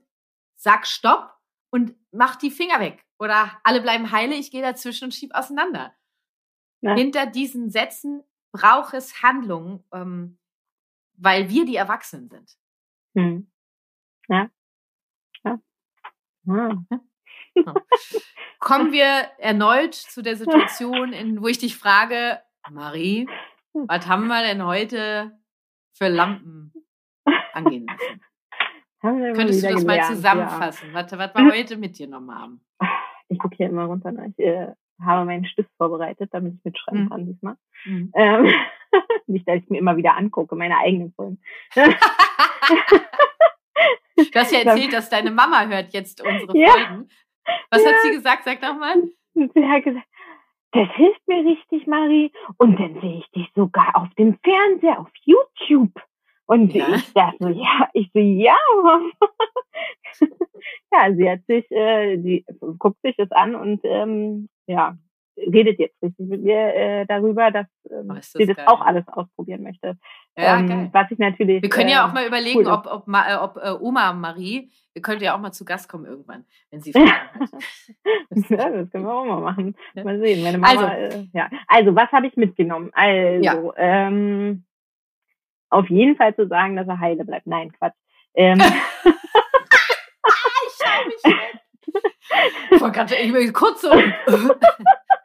sag 0.55 0.87
Stopp 0.87 1.31
und 1.69 1.93
mach 2.11 2.37
die 2.37 2.49
Finger 2.49 2.79
weg. 2.79 3.05
Oder 3.19 3.51
alle 3.63 3.81
bleiben 3.81 4.09
heile, 4.09 4.33
ich 4.33 4.49
gehe 4.49 4.63
dazwischen 4.63 5.05
und 5.05 5.13
schieb 5.13 5.35
auseinander. 5.35 5.93
Ja. 6.81 6.95
Hinter 6.95 7.27
diesen 7.27 7.69
Sätzen 7.69 8.23
braucht 8.51 8.95
es 8.95 9.21
Handlungen, 9.21 9.83
ähm, 9.93 10.39
weil 11.17 11.49
wir 11.49 11.65
die 11.65 11.75
Erwachsenen 11.75 12.29
sind. 12.29 12.57
Hm. 13.15 13.51
Ja. 14.27 14.49
Ja. 15.43 15.59
ja. 16.45 17.73
Kommen 18.59 18.91
wir 18.91 19.29
erneut 19.37 19.93
zu 19.93 20.21
der 20.21 20.35
Situation, 20.35 21.13
in, 21.13 21.41
wo 21.41 21.47
ich 21.47 21.59
dich 21.59 21.77
frage, 21.77 22.39
Marie, 22.69 23.27
was 23.73 24.07
haben 24.07 24.27
wir 24.27 24.41
denn 24.41 24.65
heute 24.65 25.37
für 25.93 26.07
Lampen 26.07 26.73
angehen 27.53 27.85
lassen? 27.87 28.21
Könntest 29.01 29.63
du 29.63 29.67
das 29.67 29.81
gelernt, 29.81 29.85
mal 29.85 30.03
zusammenfassen? 30.03 30.89
Ja. 30.89 30.95
Was, 30.95 31.11
was 31.11 31.35
wir 31.35 31.51
heute 31.51 31.77
mit 31.77 31.97
dir 31.97 32.07
nochmal 32.07 32.39
haben? 32.39 32.61
Ich 33.29 33.37
gucke 33.37 33.55
hier 33.55 33.69
immer 33.69 33.85
runter. 33.85 34.11
Ne? 34.11 34.33
Ich 34.35 34.43
äh, 34.43 34.73
habe 35.01 35.25
meinen 35.25 35.45
Stift 35.45 35.69
vorbereitet, 35.77 36.29
damit 36.33 36.55
ich 36.55 36.63
mitschreiben 36.63 37.03
mhm. 37.03 37.09
kann 37.09 37.25
diesmal. 37.25 37.57
Mhm. 37.85 38.11
Ähm, 38.15 38.53
nicht, 39.27 39.47
dass 39.47 39.57
ich 39.57 39.69
mir 39.69 39.79
immer 39.79 39.97
wieder 39.97 40.15
angucke, 40.15 40.55
meine 40.55 40.77
eigenen 40.77 41.13
Folgen. 41.13 41.39
Du 44.15 44.39
hast 44.39 44.51
ja 44.51 44.59
erzählt, 44.63 44.93
dass 44.93 45.09
deine 45.09 45.31
Mama 45.31 45.65
hört 45.65 45.93
jetzt 45.93 46.21
unsere 46.25 46.57
ja. 46.57 46.71
Folgen. 46.71 47.09
Was 47.69 47.83
ja. 47.83 47.89
hat 47.89 47.95
sie 48.03 48.11
gesagt? 48.11 48.43
Sag 48.45 48.61
doch 48.61 48.75
mal. 48.75 48.95
Sie 49.33 49.65
hat 49.65 49.83
gesagt, 49.83 50.07
das 50.71 50.89
hilft 50.95 51.27
mir 51.27 51.45
richtig, 51.45 51.87
Marie. 51.87 52.31
Und 52.57 52.79
dann 52.79 52.99
sehe 53.01 53.19
ich 53.19 53.29
dich 53.31 53.49
sogar 53.55 53.95
auf 53.95 54.09
dem 54.17 54.37
Fernseher, 54.43 54.99
auf 54.99 55.09
YouTube. 55.23 55.91
Und 56.47 56.73
ja. 56.73 56.87
ich 56.95 57.13
dachte 57.13 57.37
so, 57.39 57.49
ja, 57.49 57.89
ich 57.93 58.09
so, 58.13 58.19
ja, 58.19 58.55
Mama. 58.83 59.09
ja, 60.91 61.13
sie 61.13 61.29
hat 61.29 61.45
sich, 61.47 61.69
äh, 61.71 62.17
sie 62.21 62.45
guckt 62.77 63.01
sich 63.01 63.15
das 63.17 63.31
an 63.31 63.55
und 63.55 63.81
ähm, 63.83 64.49
ja, 64.67 64.95
redet 65.37 65.79
jetzt 65.79 66.01
richtig 66.01 66.27
mit 66.27 66.43
mir 66.43 66.75
äh, 66.75 67.05
darüber, 67.05 67.51
dass 67.51 67.67
ähm, 67.89 68.11
oh, 68.11 68.15
sie 68.21 68.45
das 68.45 68.57
geil. 68.57 68.67
auch 68.67 68.81
alles 68.81 69.07
ausprobieren 69.07 69.63
möchte. 69.63 69.97
Ja, 70.37 70.59
ähm, 70.59 70.89
was 70.91 71.11
ich 71.11 71.19
natürlich. 71.19 71.61
Wir 71.61 71.69
können 71.69 71.89
ja 71.89 72.07
auch 72.07 72.13
mal 72.13 72.25
überlegen, 72.25 72.59
cool 72.59 72.67
ob, 72.67 72.85
ob, 72.87 73.07
äh, 73.07 73.35
ob 73.35 73.57
äh, 73.57 73.71
Oma 73.79 74.13
Marie, 74.13 74.69
wir 74.93 75.01
könnten 75.01 75.23
ja 75.23 75.35
auch 75.35 75.39
mal 75.39 75.51
zu 75.51 75.65
Gast 75.65 75.89
kommen 75.89 76.05
irgendwann, 76.05 76.45
wenn 76.71 76.81
sie 76.81 76.91
Fragen 76.93 77.09
hat. 77.39 77.51
ja, 78.49 78.69
das 78.69 78.89
können 78.89 79.05
wir 79.05 79.13
auch 79.13 79.25
mal 79.25 79.41
machen. 79.41 79.75
Mal 79.93 80.19
sehen. 80.19 80.43
Meine 80.43 80.57
Mama, 80.57 80.87
also, 80.87 81.17
äh, 81.17 81.27
ja. 81.33 81.49
also 81.67 81.95
was 81.95 82.11
habe 82.11 82.27
ich 82.27 82.35
mitgenommen? 82.37 82.91
Also, 82.93 83.43
ja. 83.43 83.73
ähm, 83.77 84.63
auf 85.69 85.89
jeden 85.89 86.15
Fall 86.15 86.35
zu 86.35 86.47
sagen, 86.47 86.75
dass 86.75 86.87
er 86.87 86.99
heile 86.99 87.25
bleibt. 87.25 87.47
Nein, 87.47 87.71
Quatsch. 87.73 87.95
Ähm, 88.35 88.59
ich 88.61 88.73
schau 90.79 91.05
mich 91.07 91.21
ich 92.71 92.81
wollte 92.81 93.05
gerade 93.05 93.53
kurz 93.53 93.81
so. 93.81 93.91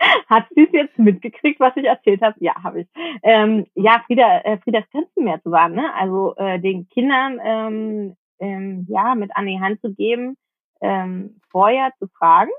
Hat 0.29 0.47
sie 0.55 0.65
es 0.65 0.73
jetzt 0.73 0.99
mitgekriegt, 0.99 1.61
was 1.61 1.77
ich 1.77 1.85
erzählt 1.85 2.23
habe? 2.23 2.37
Ja, 2.41 2.55
habe 2.63 2.83
ich. 2.83 2.89
Ähm, 3.23 3.67
ja, 3.75 4.03
Frieda, 4.07 4.41
äh, 4.41 4.59
Friedas 4.59 4.85
Grenzen 4.91 5.25
mehr 5.25 5.43
zu 5.43 5.51
wahren, 5.51 5.75
ne? 5.75 5.95
Also 5.95 6.35
äh, 6.37 6.59
den 6.59 6.89
Kindern 6.89 7.39
ähm, 7.43 8.17
ähm, 8.39 8.87
ja 8.89 9.15
mit 9.15 9.37
an 9.37 9.47
die 9.47 9.61
Hand 9.61 9.81
zu 9.81 9.95
geben, 9.95 10.37
ähm, 10.81 11.41
vorher 11.51 11.93
zu 11.99 12.09
fragen. 12.09 12.51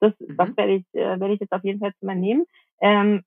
Das, 0.00 0.12
mhm. 0.20 0.36
das 0.36 0.56
werde 0.56 0.74
ich, 0.74 0.84
äh, 0.92 1.20
werde 1.20 1.34
ich 1.34 1.40
jetzt 1.40 1.52
auf 1.52 1.64
jeden 1.64 1.80
Fall 1.80 1.92
übernehmen. 2.00 2.44
Ähm, 2.80 3.22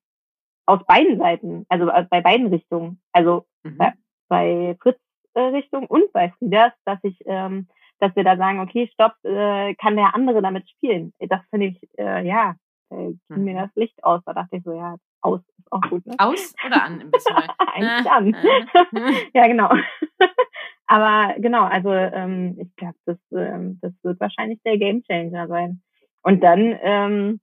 aus 0.66 0.84
beiden 0.86 1.18
Seiten, 1.18 1.66
also 1.68 1.88
äh, 1.88 2.06
bei 2.08 2.20
beiden 2.20 2.48
Richtungen. 2.48 3.00
Also 3.12 3.46
mhm. 3.62 3.76
bei, 3.78 3.92
bei 4.28 4.76
Fritz 4.80 4.98
äh, 5.34 5.40
Richtung 5.40 5.86
und 5.86 6.12
bei 6.12 6.30
Friedas, 6.38 6.72
dass 6.84 6.98
ich 7.02 7.18
ähm, 7.26 7.68
dass 8.00 8.14
wir 8.16 8.24
da 8.24 8.36
sagen, 8.36 8.60
okay, 8.60 8.88
stopp, 8.92 9.14
äh, 9.24 9.74
kann 9.74 9.96
der 9.96 10.14
andere 10.14 10.40
damit 10.40 10.68
spielen. 10.68 11.12
Das 11.18 11.40
finde 11.50 11.66
ich, 11.66 11.88
äh, 11.98 12.26
ja, 12.26 12.54
äh, 12.90 13.12
ging 13.12 13.18
mhm. 13.28 13.44
mir 13.44 13.54
das 13.54 13.74
Licht 13.74 14.02
aus. 14.04 14.22
Da 14.24 14.32
dachte 14.32 14.56
ich 14.56 14.62
so, 14.64 14.72
ja, 14.72 14.96
aus 15.20 15.40
ist 15.58 15.72
auch 15.72 15.82
gut. 15.82 16.06
Ne? 16.06 16.14
Aus 16.18 16.54
oder 16.64 16.82
an 16.82 17.00
im 17.00 17.10
besten 17.10 17.34
Eigentlich 17.58 18.06
äh, 18.06 18.08
an. 18.08 18.34
Äh. 18.34 19.30
ja, 19.34 19.46
genau. 19.46 19.70
Aber 20.86 21.34
genau, 21.38 21.64
also 21.64 21.90
ähm, 21.92 22.56
ich 22.58 22.74
glaube, 22.76 22.96
das, 23.04 23.18
ähm, 23.32 23.78
das 23.82 23.92
wird 24.02 24.18
wahrscheinlich 24.20 24.60
der 24.64 24.78
Gamechanger 24.78 25.46
sein. 25.48 25.82
Und 26.22 26.42
dann, 26.42 26.78
ähm, 26.82 27.40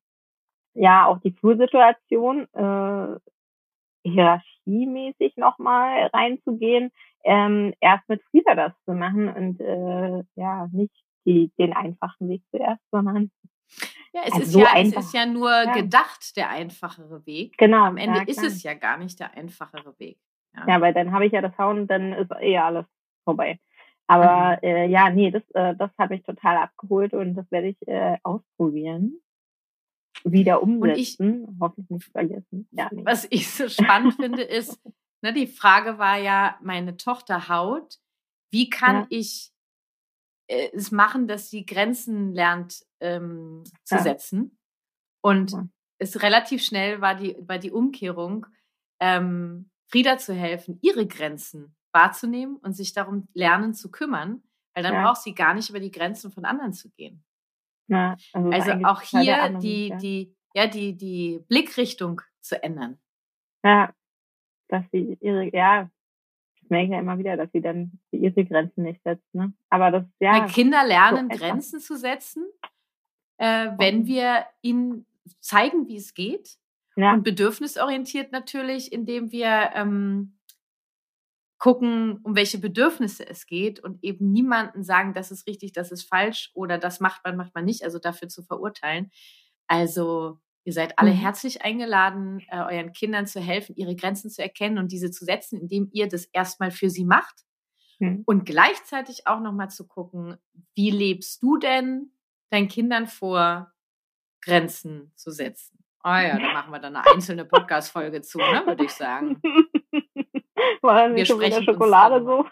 ja, 0.73 1.05
auch 1.05 1.19
die 1.19 1.31
Flursituation, 1.31 2.47
äh, 2.53 3.19
hierarchiemäßig 4.03 5.37
nochmal 5.37 6.07
reinzugehen, 6.13 6.91
ähm, 7.23 7.73
erst 7.79 8.07
mit 8.07 8.21
Frieda 8.29 8.55
das 8.55 8.73
zu 8.85 8.93
machen 8.93 9.29
und 9.29 9.59
äh, 9.59 10.23
ja, 10.35 10.67
nicht 10.71 10.93
die, 11.25 11.51
den 11.57 11.73
einfachen 11.73 12.29
Weg 12.29 12.43
zuerst, 12.51 12.81
sondern 12.91 13.31
ja, 14.15 14.21
es, 14.27 14.39
ist, 14.39 14.51
so 14.53 14.59
ja, 14.59 14.67
es 14.77 14.95
ist 14.95 15.13
ja 15.13 15.25
nur 15.25 15.51
ja. 15.51 15.73
gedacht, 15.73 16.37
der 16.37 16.49
einfachere 16.49 17.25
Weg. 17.25 17.57
Genau. 17.57 17.83
Am 17.83 17.97
Ende 17.97 18.19
ja, 18.19 18.23
ist 18.25 18.41
es 18.41 18.63
ja 18.63 18.73
gar 18.73 18.97
nicht 18.97 19.19
der 19.19 19.33
einfachere 19.33 19.93
Weg. 19.99 20.17
Ja, 20.55 20.65
ja 20.69 20.81
weil 20.81 20.93
dann 20.93 21.11
habe 21.11 21.25
ich 21.25 21.33
ja 21.33 21.41
das 21.41 21.57
Hauen, 21.57 21.85
dann 21.85 22.13
ist 22.13 22.31
eh 22.39 22.57
alles 22.57 22.85
vorbei. 23.25 23.59
Aber 24.07 24.57
mhm. 24.61 24.69
äh, 24.69 24.85
ja, 24.87 25.09
nee, 25.09 25.31
das, 25.31 25.43
äh, 25.51 25.75
das 25.75 25.91
habe 25.97 26.15
ich 26.15 26.23
total 26.23 26.55
abgeholt 26.55 27.13
und 27.13 27.35
das 27.35 27.51
werde 27.51 27.67
ich 27.67 27.87
äh, 27.89 28.17
ausprobieren. 28.23 29.21
Wieder 30.23 30.63
umsetzen, 30.63 31.43
und 31.43 31.49
ich, 31.49 31.59
hoffentlich 31.59 31.89
nicht 31.89 32.11
vergessen. 32.11 32.69
Ja, 32.71 32.87
nee. 32.93 33.03
Was 33.03 33.27
ich 33.29 33.51
so 33.51 33.67
spannend 33.67 34.13
finde, 34.13 34.43
ist, 34.43 34.79
ne, 35.21 35.33
die 35.33 35.47
Frage 35.47 35.97
war 35.97 36.17
ja, 36.17 36.57
meine 36.63 36.95
Tochter 36.95 37.49
haut, 37.49 37.97
wie 38.49 38.69
kann 38.69 39.07
ich 39.09 39.51
äh, 40.47 40.69
es 40.73 40.91
machen, 40.91 41.27
dass 41.27 41.49
sie 41.49 41.65
Grenzen 41.65 42.33
lernt 42.33 42.85
ähm, 42.99 43.63
zu 43.83 43.95
ja. 43.95 44.01
setzen. 44.01 44.57
Und 45.21 45.51
ja. 45.51 45.67
es 45.99 46.21
relativ 46.21 46.63
schnell 46.63 47.01
war 47.01 47.15
die, 47.15 47.35
war 47.39 47.57
die 47.57 47.71
Umkehrung, 47.71 48.45
ähm, 48.99 49.69
Frieda 49.87 50.17
zu 50.17 50.33
helfen, 50.33 50.79
ihre 50.81 51.07
Grenzen 51.07 51.75
wahrzunehmen 51.93 52.57
und 52.57 52.73
sich 52.73 52.93
darum 52.93 53.27
lernen 53.33 53.73
zu 53.73 53.89
kümmern, 53.89 54.43
weil 54.73 54.83
dann 54.83 54.93
ja. 54.93 55.03
braucht 55.03 55.21
sie 55.21 55.33
gar 55.33 55.53
nicht 55.53 55.69
über 55.69 55.79
die 55.79 55.91
Grenzen 55.91 56.31
von 56.31 56.45
anderen 56.45 56.73
zu 56.73 56.89
gehen. 56.91 57.23
Ja, 57.87 58.17
also, 58.33 58.49
also 58.49 58.71
auch 58.85 59.01
hier 59.01 59.41
anderen, 59.41 59.61
die, 59.61 59.87
ja. 59.89 59.97
die, 59.97 60.35
ja, 60.53 60.67
die, 60.67 60.97
die 60.97 61.43
Blickrichtung 61.47 62.21
zu 62.41 62.61
ändern. 62.61 62.99
Ja, 63.63 63.93
dass 64.67 64.83
sie 64.91 65.17
ihre, 65.21 65.53
ja, 65.55 65.89
ich 66.65 66.71
merke 66.71 66.93
ja 66.93 66.99
immer 66.99 67.17
wieder, 67.19 67.37
dass 67.37 67.51
sie 67.51 67.61
dann 67.61 67.99
ihre 68.11 68.43
Grenzen 68.43 68.83
nicht 68.83 69.03
setzt. 69.03 69.33
Ne? 69.33 69.53
Aber 69.69 69.91
das, 69.91 70.03
ja. 70.19 70.41
Weil 70.41 70.49
Kinder 70.49 70.85
lernen, 70.85 71.29
so 71.31 71.37
Grenzen 71.37 71.79
zu 71.79 71.95
setzen, 71.95 72.43
äh, 73.37 73.69
wenn 73.77 74.07
wir 74.07 74.45
ihnen 74.61 75.05
zeigen, 75.39 75.87
wie 75.87 75.97
es 75.97 76.13
geht. 76.13 76.57
Ja. 76.95 77.13
Und 77.13 77.23
bedürfnisorientiert 77.23 78.31
natürlich, 78.31 78.91
indem 78.91 79.31
wir 79.31 79.71
ähm, 79.75 80.39
gucken, 81.59 82.19
um 82.23 82.35
welche 82.35 82.57
Bedürfnisse 82.57 83.27
es 83.27 83.45
geht 83.45 83.79
und 83.79 84.03
eben 84.03 84.31
niemanden 84.31 84.83
sagen, 84.83 85.13
das 85.13 85.29
ist 85.29 85.45
richtig, 85.45 85.73
das 85.73 85.91
ist 85.91 86.03
falsch 86.03 86.51
oder 86.53 86.77
das 86.77 86.99
macht 86.99 87.23
man, 87.25 87.35
macht 87.35 87.53
man 87.53 87.65
nicht, 87.65 87.83
also 87.83 87.99
dafür 87.99 88.29
zu 88.29 88.43
verurteilen. 88.43 89.11
Also 89.67 90.39
Ihr 90.65 90.73
seid 90.73 90.97
alle 90.97 91.11
mhm. 91.11 91.17
herzlich 91.17 91.61
eingeladen, 91.61 92.41
äh, 92.49 92.57
euren 92.57 92.91
Kindern 92.91 93.27
zu 93.27 93.39
helfen, 93.39 93.75
ihre 93.75 93.95
Grenzen 93.95 94.31
zu 94.31 94.41
erkennen 94.41 94.79
und 94.79 94.91
diese 94.91 95.11
zu 95.11 95.23
setzen, 95.23 95.61
indem 95.61 95.89
ihr 95.93 96.09
das 96.09 96.25
erstmal 96.25 96.71
für 96.71 96.89
sie 96.89 97.05
macht. 97.05 97.45
Mhm. 97.99 98.23
Und 98.25 98.45
gleichzeitig 98.45 99.27
auch 99.27 99.39
nochmal 99.39 99.69
zu 99.69 99.87
gucken, 99.87 100.37
wie 100.73 100.89
lebst 100.89 101.43
du 101.43 101.57
denn 101.57 102.11
deinen 102.49 102.67
Kindern 102.67 103.05
vor, 103.05 103.71
Grenzen 104.41 105.11
zu 105.15 105.31
setzen? 105.31 105.83
Ah 106.01 106.19
oh 106.19 106.27
ja, 106.27 106.39
da 106.39 106.53
machen 106.53 106.71
wir 106.71 106.79
dann 106.79 106.95
eine 106.95 107.13
einzelne 107.13 107.45
Podcast-Folge 107.45 108.21
zu, 108.21 108.39
ne, 108.39 108.63
würde 108.65 108.85
ich 108.85 108.91
sagen. 108.91 109.41
War 110.81 111.13
wir 111.15 111.25
sprechen 111.25 111.63
Schokolade 111.63 112.23
so. 112.23 112.45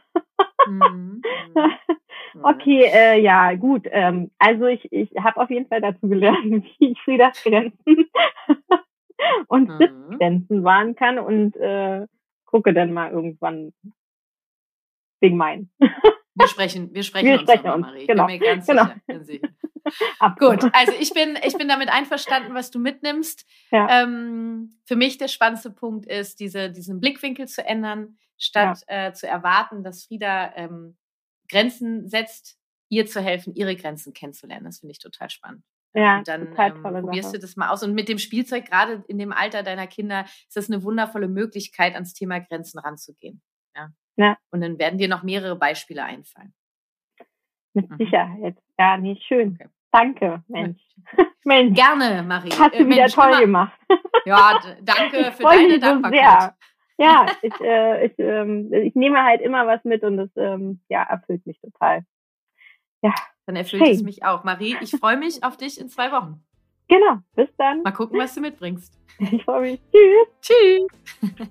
Mhm. 0.67 1.21
Mhm. 2.33 2.45
Okay, 2.45 2.89
äh, 2.91 3.19
ja, 3.21 3.53
gut. 3.55 3.87
Ähm, 3.91 4.31
also 4.39 4.65
ich, 4.65 4.91
ich 4.91 5.09
habe 5.17 5.39
auf 5.39 5.49
jeden 5.49 5.67
Fall 5.67 5.81
dazu 5.81 6.07
gelernt, 6.07 6.65
wie 6.79 6.91
ich 6.91 7.01
Friedas 7.01 7.41
Grenzen 7.43 8.09
und 9.47 9.69
mhm. 9.69 9.77
Sitzgrenzen 9.77 10.63
wahren 10.63 10.95
kann 10.95 11.19
und 11.19 11.55
äh, 11.57 12.05
gucke 12.45 12.73
dann 12.73 12.93
mal 12.93 13.11
irgendwann 13.11 13.73
wegen 15.21 15.37
meinen. 15.37 15.71
Wir 16.35 16.47
sprechen, 16.47 16.89
wir 16.95 17.03
sprechen, 17.03 17.27
wir 17.27 17.33
uns 17.33 17.43
sprechen 17.43 17.69
uns, 17.69 17.85
Marie. 17.85 17.99
Ich 17.99 18.07
genau. 18.07 18.25
bin 18.25 18.39
mir 18.39 18.43
ganz 18.43 18.65
genau. 18.65 18.85
sicher. 19.21 19.49
Gut, 20.39 20.63
also 20.73 20.93
ich 20.99 21.13
bin, 21.13 21.37
ich 21.45 21.55
bin 21.55 21.67
damit 21.67 21.89
einverstanden, 21.89 22.55
was 22.55 22.71
du 22.71 22.79
mitnimmst. 22.79 23.45
Ja. 23.69 24.01
Ähm, 24.01 24.79
für 24.85 24.95
mich 24.95 25.19
der 25.19 25.27
spannendste 25.27 25.69
Punkt 25.69 26.07
ist, 26.07 26.39
diese, 26.39 26.71
diesen 26.71 26.99
Blickwinkel 26.99 27.47
zu 27.47 27.63
ändern, 27.63 28.17
statt 28.39 28.79
ja. 28.89 29.09
äh, 29.09 29.13
zu 29.13 29.27
erwarten, 29.27 29.83
dass 29.83 30.05
Frieda 30.05 30.53
ähm, 30.55 30.97
Grenzen 31.53 32.09
setzt, 32.09 32.57
ihr 32.89 33.05
zu 33.05 33.21
helfen, 33.21 33.53
ihre 33.55 33.75
Grenzen 33.75 34.13
kennenzulernen. 34.13 34.65
Das 34.65 34.79
finde 34.79 34.91
ich 34.91 34.99
total 34.99 35.29
spannend. 35.29 35.63
Ja, 35.95 36.17
und 36.17 36.27
dann 36.27 36.55
ähm, 36.57 36.81
probierst 36.81 37.29
Sache. 37.29 37.39
du 37.39 37.41
das 37.41 37.55
mal 37.55 37.69
aus. 37.69 37.83
Und 37.83 37.93
mit 37.93 38.09
dem 38.09 38.17
Spielzeug, 38.17 38.65
gerade 38.65 39.03
in 39.07 39.19
dem 39.19 39.31
Alter 39.31 39.61
deiner 39.61 39.85
Kinder, 39.85 40.25
ist 40.25 40.55
das 40.55 40.69
eine 40.69 40.83
wundervolle 40.83 41.27
Möglichkeit, 41.27 41.93
ans 41.93 42.13
Thema 42.13 42.39
Grenzen 42.39 42.79
ranzugehen. 42.79 43.41
Ja. 43.75 43.89
ja. 44.15 44.37
Und 44.49 44.61
dann 44.61 44.79
werden 44.79 44.97
dir 44.97 45.07
noch 45.07 45.21
mehrere 45.21 45.55
Beispiele 45.55 46.03
einfallen. 46.03 46.53
Mit 47.73 47.89
mhm. 47.89 47.97
Sicherheit. 47.97 48.57
Ja, 48.79 48.97
nee, 48.97 49.19
schön. 49.27 49.57
Okay. 49.59 49.69
Danke, 49.91 50.43
Mensch. 50.47 50.81
Mensch. 51.43 51.75
Gerne, 51.75 52.23
Marie. 52.23 52.49
Hast 52.49 52.73
du 52.73 52.79
äh, 52.79 52.87
wieder 52.87 52.95
Mensch, 52.95 53.13
toll 53.13 53.27
immer. 53.27 53.41
gemacht. 53.41 53.79
Ja, 54.25 54.59
danke 54.81 55.31
für 55.37 55.43
deine 55.43 55.79
Dankbarkeit. 55.79 56.41
So 56.41 56.49
ja, 56.97 57.25
ich, 57.41 57.59
äh, 57.61 58.05
ich, 58.05 58.13
ähm, 58.19 58.71
ich 58.73 58.95
nehme 58.95 59.23
halt 59.23 59.41
immer 59.41 59.65
was 59.67 59.83
mit 59.83 60.03
und 60.03 60.19
es 60.19 60.29
ähm, 60.35 60.81
ja, 60.89 61.03
erfüllt 61.03 61.45
mich 61.45 61.59
total. 61.59 62.03
Ja. 63.01 63.13
Dann 63.45 63.55
erfüllt 63.57 63.83
hey. 63.83 63.91
es 63.91 64.03
mich 64.03 64.23
auch. 64.23 64.43
Marie, 64.43 64.77
ich 64.81 64.91
freue 64.91 65.17
mich 65.17 65.43
auf 65.43 65.57
dich 65.57 65.79
in 65.79 65.89
zwei 65.89 66.11
Wochen. 66.11 66.41
Genau, 66.87 67.17
bis 67.35 67.49
dann. 67.57 67.81
Mal 67.83 67.91
gucken, 67.91 68.19
was 68.19 68.35
du 68.35 68.41
mitbringst. 68.41 68.99
Ich 69.19 69.43
freue 69.43 69.61
mich. 69.61 69.81
Tschüss. 69.91 70.27
Tschüss. 70.41 71.49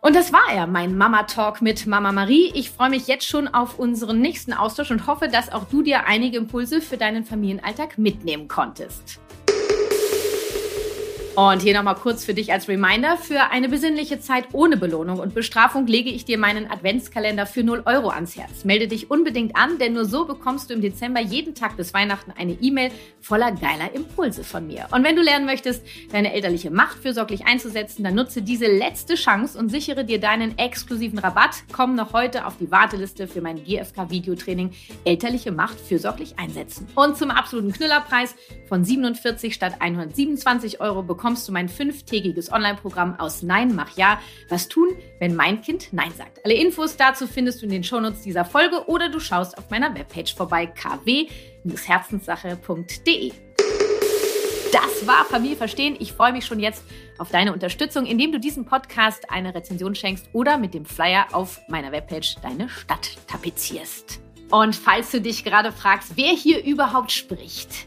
Und 0.00 0.16
das 0.16 0.32
war 0.32 0.52
er, 0.52 0.66
mein 0.66 0.96
Mama-Talk 0.96 1.60
mit 1.60 1.86
Mama 1.86 2.12
Marie. 2.12 2.52
Ich 2.54 2.70
freue 2.70 2.90
mich 2.90 3.06
jetzt 3.06 3.26
schon 3.26 3.48
auf 3.48 3.78
unseren 3.78 4.20
nächsten 4.20 4.52
Austausch 4.52 4.90
und 4.90 5.06
hoffe, 5.06 5.28
dass 5.28 5.52
auch 5.52 5.64
du 5.64 5.82
dir 5.82 6.06
einige 6.06 6.38
Impulse 6.38 6.80
für 6.80 6.96
deinen 6.96 7.24
Familienalltag 7.24 7.98
mitnehmen 7.98 8.48
konntest. 8.48 9.20
Und 11.40 11.62
hier 11.62 11.72
nochmal 11.72 11.94
kurz 11.94 12.22
für 12.22 12.34
dich 12.34 12.52
als 12.52 12.68
Reminder, 12.68 13.16
für 13.16 13.50
eine 13.50 13.70
besinnliche 13.70 14.20
Zeit 14.20 14.48
ohne 14.52 14.76
Belohnung 14.76 15.20
und 15.20 15.32
Bestrafung 15.32 15.86
lege 15.86 16.10
ich 16.10 16.26
dir 16.26 16.36
meinen 16.36 16.70
Adventskalender 16.70 17.46
für 17.46 17.64
0 17.64 17.84
Euro 17.86 18.10
ans 18.10 18.36
Herz. 18.36 18.66
Melde 18.66 18.88
dich 18.88 19.10
unbedingt 19.10 19.56
an, 19.56 19.78
denn 19.78 19.94
nur 19.94 20.04
so 20.04 20.26
bekommst 20.26 20.68
du 20.68 20.74
im 20.74 20.82
Dezember 20.82 21.20
jeden 21.20 21.54
Tag 21.54 21.78
bis 21.78 21.94
Weihnachten 21.94 22.30
eine 22.36 22.58
E-Mail 22.60 22.90
voller 23.22 23.52
geiler 23.52 23.94
Impulse 23.94 24.44
von 24.44 24.66
mir. 24.66 24.86
Und 24.90 25.02
wenn 25.02 25.16
du 25.16 25.22
lernen 25.22 25.46
möchtest, 25.46 25.82
deine 26.12 26.34
elterliche 26.34 26.70
Macht 26.70 26.98
fürsorglich 26.98 27.46
einzusetzen, 27.46 28.04
dann 28.04 28.16
nutze 28.16 28.42
diese 28.42 28.66
letzte 28.66 29.14
Chance 29.14 29.58
und 29.58 29.70
sichere 29.70 30.04
dir 30.04 30.20
deinen 30.20 30.58
exklusiven 30.58 31.18
Rabatt. 31.18 31.62
Komm 31.72 31.94
noch 31.94 32.12
heute 32.12 32.44
auf 32.44 32.58
die 32.58 32.70
Warteliste 32.70 33.26
für 33.26 33.40
mein 33.40 33.64
GFK-Videotraining 33.64 34.72
Elterliche 35.06 35.52
Macht 35.52 35.80
fürsorglich 35.80 36.38
einsetzen. 36.38 36.86
Und 36.96 37.16
zum 37.16 37.30
absoluten 37.30 37.72
Knüllerpreis 37.72 38.34
von 38.68 38.84
47 38.84 39.54
statt 39.54 39.76
127 39.78 40.82
Euro 40.82 41.02
bekommst 41.02 41.29
bekommst 41.30 41.46
du 41.46 41.52
mein 41.52 41.68
fünftägiges 41.68 42.50
Online-Programm 42.50 43.20
aus 43.20 43.42
Nein, 43.42 43.76
mach 43.76 43.96
Ja. 43.96 44.18
Was 44.48 44.66
tun, 44.66 44.88
wenn 45.20 45.36
mein 45.36 45.62
Kind 45.62 45.92
Nein 45.92 46.10
sagt? 46.18 46.44
Alle 46.44 46.54
Infos 46.54 46.96
dazu 46.96 47.28
findest 47.28 47.62
du 47.62 47.66
in 47.66 47.70
den 47.70 47.84
Shownotes 47.84 48.22
dieser 48.22 48.44
Folge 48.44 48.88
oder 48.88 49.08
du 49.08 49.20
schaust 49.20 49.56
auf 49.56 49.70
meiner 49.70 49.94
Webpage 49.94 50.34
vorbei 50.34 50.66
kw-herzenssache.de. 50.66 53.32
Das 54.72 55.06
war 55.06 55.24
Familie 55.24 55.56
verstehen. 55.56 55.94
Ich 56.00 56.14
freue 56.14 56.32
mich 56.32 56.46
schon 56.46 56.58
jetzt 56.58 56.82
auf 57.18 57.30
deine 57.30 57.52
Unterstützung, 57.52 58.06
indem 58.06 58.32
du 58.32 58.40
diesem 58.40 58.64
Podcast 58.64 59.30
eine 59.30 59.54
Rezension 59.54 59.94
schenkst 59.94 60.30
oder 60.32 60.58
mit 60.58 60.74
dem 60.74 60.84
Flyer 60.84 61.28
auf 61.30 61.60
meiner 61.68 61.92
Webpage 61.92 62.34
deine 62.42 62.68
Stadt 62.68 63.18
tapezierst. 63.28 64.18
Und 64.50 64.74
falls 64.74 65.12
du 65.12 65.20
dich 65.20 65.44
gerade 65.44 65.70
fragst, 65.70 66.16
wer 66.16 66.32
hier 66.32 66.64
überhaupt 66.64 67.12
spricht, 67.12 67.86